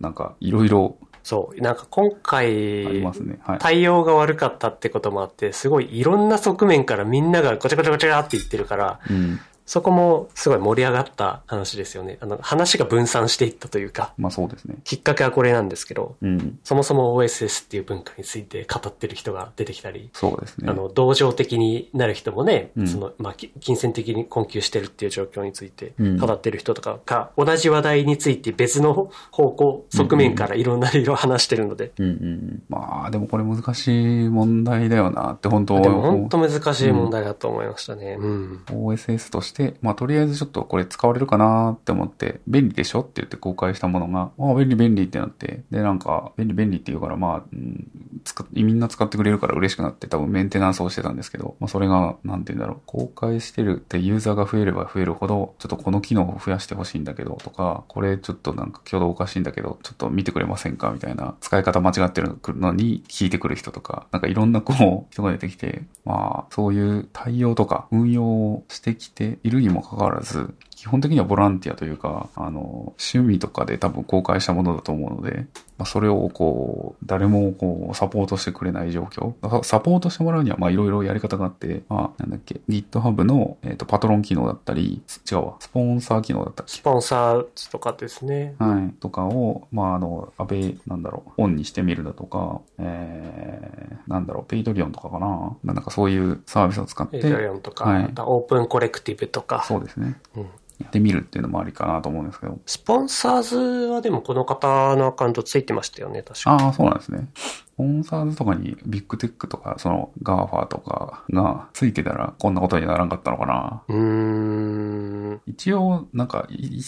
[0.01, 1.61] なんかいろいろそう。
[1.61, 3.39] なんか今あり回ま、すね。
[3.43, 3.59] はい。
[3.59, 9.39] 対応が悪かったってこともあって、すごいいろんな側面からみんながごちゃごちゃごちゃって言ってるから、うん。
[9.73, 12.19] そこもすごい盛り上がった話ですよね。
[12.21, 14.77] あの、話が分散していったというか、まあそうですね。
[14.85, 16.59] きっかけはこれなんですけど、うん。
[16.63, 20.69] そもそも OSS っていう文化について語ってる人が出てきたり、そうですね。
[20.69, 32.63] あの、同情的になる人もね、うんその、まあ、き金銭的に困窮してるっていう状況についてうん語ってる人とかが、同じ話題について別の方向、側面からいろんな色話してるので、うんうんうん。
[32.69, 38.19] まあでもこれ難しい問題だよなって本当でも本当難しい問題だと思いましたね。
[38.21, 38.63] うん。
[38.67, 47.87] OSS として、まあとりあえずちょっとこれ使われるかなって思って、便利でしょって言って公開したものが、ああ、便利便利ってなって、で、なんか、便利便利って言うから、まあ、うん、
[48.25, 75.47] 使みんな使ってくれるから嬉しくなって多分メンテナンスをしてたんですけど、まあそれが、なんて言うんだろう、公開してるってユーザーが増えれば増えるほど、ちょっとこの機能を増やしてほしいんだけど、とか、これちょっとなんか挙動おかしいんだけど、ちょっと見てくれませんかみたいな、使い方間違ってるのに聞いてくる人とか、なんかいろんなこう、人が出てきて、まあ、そういう対応とか運用をしてきているにもかかわらず、基本的にはボランティアというか、あの、趣味とかで多分公開したものだと思うので、
[75.79, 79.33] まあ、それをこう、誰もこう、サポートしてくれない状況。
[79.49, 88.57] ササポートしてもらうには、まあ、いろいろやり方があって、まあ、なんだっけ、GitHub の、えっ、と、パトロン機能だったり、違うわ、スポンサー機能だったっけスポンサーとかですね。
[88.59, 88.93] はい。
[88.99, 95.57] とかを、まあ、あの、安倍、なんだろう、オンにしてみるだとか、えー、なんだろう、 Patreon とかかな。
[95.63, 99.63] なんかそういうサービスを使って、 Patreon とか、はい Open Collective とか。
[99.63, 100.21] そうですね。
[100.37, 102.59] うんやってみるっていうのもありかなと思うんですけど。
[102.67, 106.53] スポンサーズはでもこの方のアカウントついてましたよね、確か。
[106.53, 107.29] ああ、そうなんですね。
[107.35, 113.83] スポンサーズとかにビッグテックとか、その GAFA とかがついてたらこんなことにならんかったのかな。
[113.89, 115.41] うーん。
[115.47, 116.83] 一応、なんか、い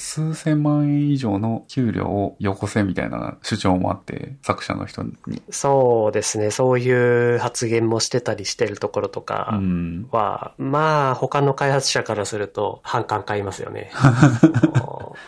[0.00, 5.12] 数千万円以上の給料をよこせみたいな主張もあって、作者の人に。
[5.50, 10.08] そうですね、そういう発言もしてたりしてるところとうかん。
[10.10, 13.90] は、まあ、他の開発者からすると反感買いますよね。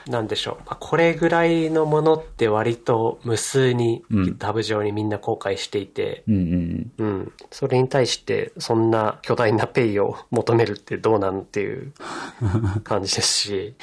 [0.09, 0.57] なんでしょう。
[0.67, 7.33] まあこれぐらいのものって割と無数にうん GitHub 上にみんな公開していて、うんうんうん。
[7.51, 11.93] それに対して、そんな巨大なペイを求めるってどうなんっていう
[12.85, 13.75] 感じですし、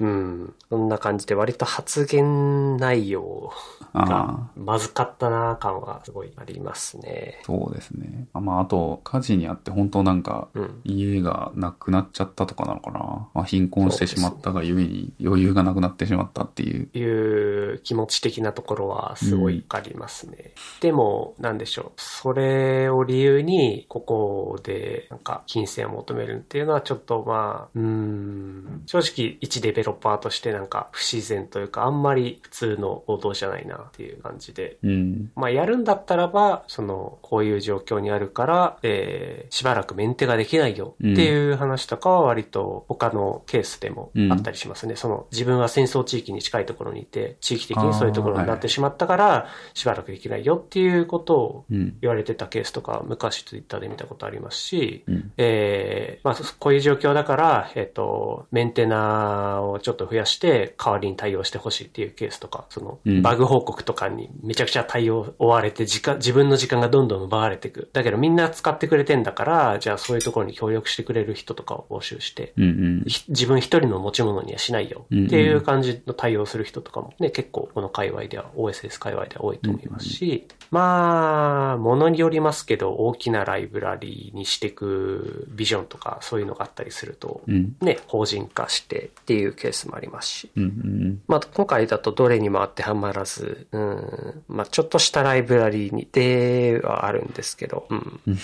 [0.00, 0.35] うん。
[0.68, 3.52] そんな感じで割と発言内容
[3.92, 4.50] あがあ。
[4.56, 7.40] まずかったな感はすごいありますね。
[7.44, 8.26] そうですね。
[8.32, 10.80] あまあ、あと、火事にあって本当なんか、うん。
[10.84, 13.28] 家がなくなっちゃったとかなのかな。
[13.34, 16.88] まあ、貧困してしまったがゆえに余裕がなくなってしまったっていう。
[16.92, 20.52] いう気持ち的なところはすごいわかりますね。
[20.80, 21.92] でも、なんでしょう。
[21.96, 34.78] それを理由に、ここで、なんか、金銭を求めるっていうのはちょっとまあ、うーん、正直、一デベロッパーとしてなんか不自然というか、あんまり普通の行動じゃないなっていう感じで。
[34.82, 35.30] うん。
[35.34, 44.96] まあ、やるんだったらば、その、こういう状況にあるから、えー、しばらくメンテができないよっていう話とかは割と他のケースでもあったりしますね。
[44.96, 51.96] その、自分は戦争地域に近いところにいて、地域的にそういうところになってしまったから、しばらくできないよっていうことをうん。
[52.00, 55.32] 言われてたケースとか、昔ツイッターで見たことありますし、うん。
[55.36, 67.88] えーまあ、そこういう状況だから、えっ、と、メンテナをちょっと増やして、代わりに対応してほしいっていうケースとか、その、うんバグ報告とかにめちゃくちゃ対応追われて、時間、自分の時間がどんどん奪われていく。
[67.92, 72.64] だけどみんな使ってくれてんだから、じゃあそういうところに協力してくれる人とかを募集して、うん。
[72.64, 73.04] うん。
[73.06, 87.76] ひ自分一人の持ち物にはしないよっていう感じの対応する人とかもね、結構この界隈では、OSS 界隈では多いと思いますし、に、まあ、ものによりますけど、大きなライブラリにしていくビジョンとかそういうのがあったりすると、うん。
[87.80, 90.50] ね、法人化してっていうケースもありますし。
[90.56, 98.38] うんうんまあ、今回だとどれにも当てはまらず、うん、まあ、ちょっとしたライブラリにではあるんですけど、うん、うん。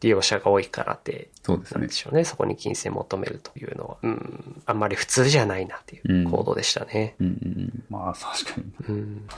[0.00, 1.94] 利用者が多いからって、そうですねなんで。
[1.94, 2.24] しょうね。
[2.24, 7.14] そこに金銭求めるというのは、うん、あんまり普通じゃないなっていう行動でしたね。
[7.20, 7.84] うんうんうん。
[7.88, 8.64] まあ確かに。
[8.88, 9.28] うん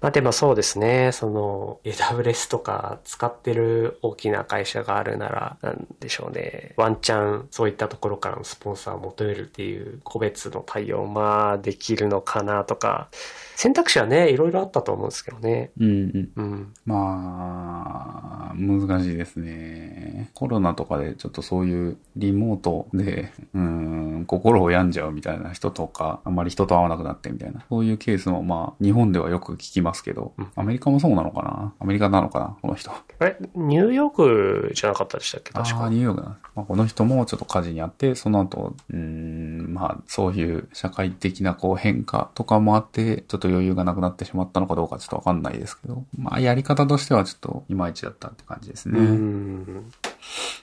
[0.00, 13.10] まあでもそうですね、その AWS とか使ってる大きな会社があるなら、なんでしょうね、ワンチャンそういったところからのスポンサーを求めるっていう個別の対応、まあできるのかなとか、
[13.56, 15.70] 選択肢はね、いろいろあったと思うんですけどね。
[15.78, 16.30] うんうん。
[16.36, 16.74] うん。
[16.84, 20.30] まあ、難しいですね。
[20.34, 31.74] コロナとかでちょっとそういうリモートで、 うん、心を病んじゃうみたいな人とか、あんまり人と会わなくなってみたいな、そういうケースもまあ、日本ではよく聞きますけどうん、アメリカもそうなのかな？
[31.78, 32.56] アメリカなのかな？
[32.60, 32.90] この人。
[32.90, 35.52] あれ、ニューヨークじゃなかったでしたっけ？
[35.52, 35.88] 確ああ。
[35.90, 49.00] ニューヨークなんですまあ、この人もちょっと火事にあって、その後、うーん、まあ、そういう社会的なこう変化とかもあって、ちょっとと余裕がなくなってしまったのかどうかちょっとわかんないですけど、まあ、やり方としてはちょっといまいちだったって感じですね。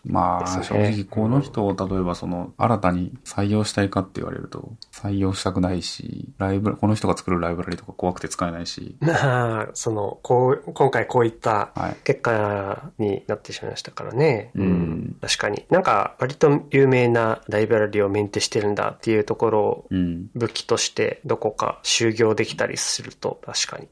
[0.05, 0.11] うん。
[0.11, 11.95] まあ、正直この人を例えばその、新たに採用したいかって言われると、採用したくないし、ライブ、この人が作るライブラリとか怖くて使えないし、まあ、その、こう、今回こういったはい。
[12.03, 14.51] 結果になってしまいましたからね。
[14.55, 15.65] うん確かに。
[15.69, 20.29] なんか、割と有名なライブラリをメンテしてるんだっていうところをうん。
[20.35, 23.87] 武器としてどこか就業できたりすると確かに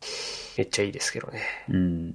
[0.58, 1.42] めっちゃいいですけどね。
[1.70, 2.14] うん。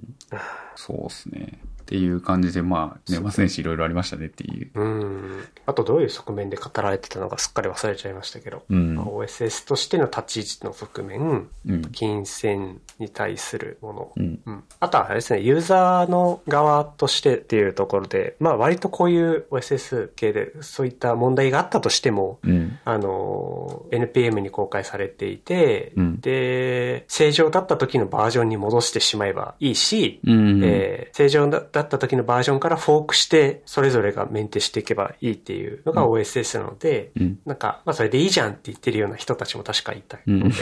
[0.75, 1.59] そうですね。
[1.83, 4.71] っていう感じで、まあ、年末年始いろいろありましたねっていう。
[4.73, 5.43] うん。
[5.65, 8.63] あとどういう側面で語られてたのかすっかり忘れちゃいましたけど。
[8.69, 11.81] うんまあ OSS としての立ち位置の側面、うん。
[11.91, 14.11] 金銭に対するもの。
[14.15, 14.39] うん。
[14.45, 22.79] うん、あとはあれですね、ユーザーの側としてっていうところで、まあ割とこういう OSS 系でそういった問題があったとしても、うん。
[22.85, 30.61] あの、NPM に公開されていて、うんで、正常だった時のバージョンに戻してしまえばいいし、うん。
[30.63, 37.39] えー正常だだった時のバージョンからフォークして、それぞれがメンテしていけばいいっていうのが OSS なので、うん。
[37.45, 40.39] なんか、まあそれでいいじゃんって言ってるような人たちも確かいたうん。
[40.39, 40.55] ので、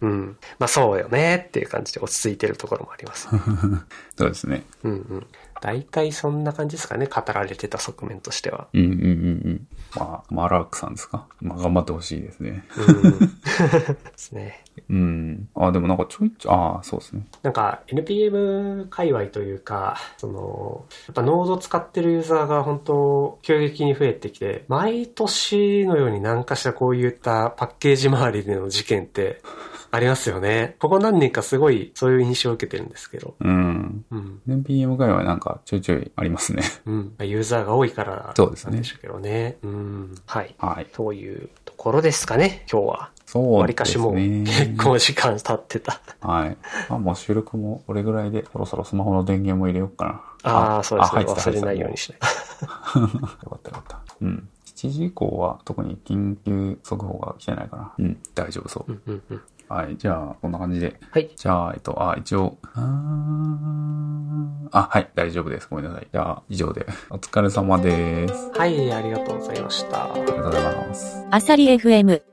[0.00, 0.36] うん。
[0.60, 3.28] まあそうよねっていう感じで落ち着いてるところもあります。
[4.16, 4.62] そうですね。
[4.84, 5.26] うんうん。
[5.62, 8.66] 大体そんな感じですかね、語られてた側面としては。
[8.74, 8.98] うんうんうんう
[9.50, 9.66] ん。
[9.96, 11.26] まあ、マラークさんですか？
[11.40, 12.64] まあ、頑張ってほしいですね。
[12.76, 13.18] うん。
[13.20, 13.28] で
[14.16, 14.64] すね。
[14.90, 15.48] うん。
[15.54, 17.26] あ、でもなんかちょいちょい、ああ、そうですね。
[17.42, 29.40] なんか NPM 界隈というか、その、やっぱノード使ってるユーザーが本当急激に増えてきて、毎年のように何かしらこういったパッケージ周りでの事件って
[29.94, 30.74] ありますよね。
[30.78, 33.34] ここ何年かすごいそういう印象を受けてるんですけど。
[33.38, 34.04] うん。
[34.10, 34.40] うん。
[34.48, 36.62] NPM 界はなんかちょいちょいありますね。
[36.86, 37.14] うん。
[37.20, 39.58] ユーザーが多いからそうですねしょうけどね。
[39.62, 40.14] うん。
[40.24, 40.54] はい。
[40.56, 40.86] はい。
[40.94, 43.10] そういうところですかね、今日は。
[43.26, 44.12] そうわりかしも。
[44.14, 46.00] 結構時間経ってた。
[46.20, 46.56] はい。
[46.88, 50.50] まあ、もう収録もこれぐらいで、そろそろスマホの電源も入れようかな。
[50.50, 51.24] ああ、そうですね。
[51.24, 52.18] 忘れないようにしない。
[52.96, 53.08] よ
[53.50, 54.00] かったよかった。
[54.22, 54.48] うん。
[54.82, 57.92] 7時以降は特に緊急速報が来てないかな。
[57.98, 58.18] うん。
[58.34, 58.94] 大丈夫そうう。
[58.94, 59.42] んうんうん。
[59.68, 59.96] はい。
[59.96, 60.98] じゃあ、こんな感じで。
[61.10, 61.30] はい。
[61.34, 65.10] じゃあ、えっと、あ、一応、あーあ、はい。
[65.14, 65.68] 大丈夫です。
[65.70, 66.08] ごめんなさい。
[66.10, 66.86] じゃあ、以上で。
[67.10, 68.50] お疲れ様です。
[68.54, 70.12] はい、ありがとうございました。
[70.12, 71.26] ありがとうございます。
[71.30, 72.31] あさり FM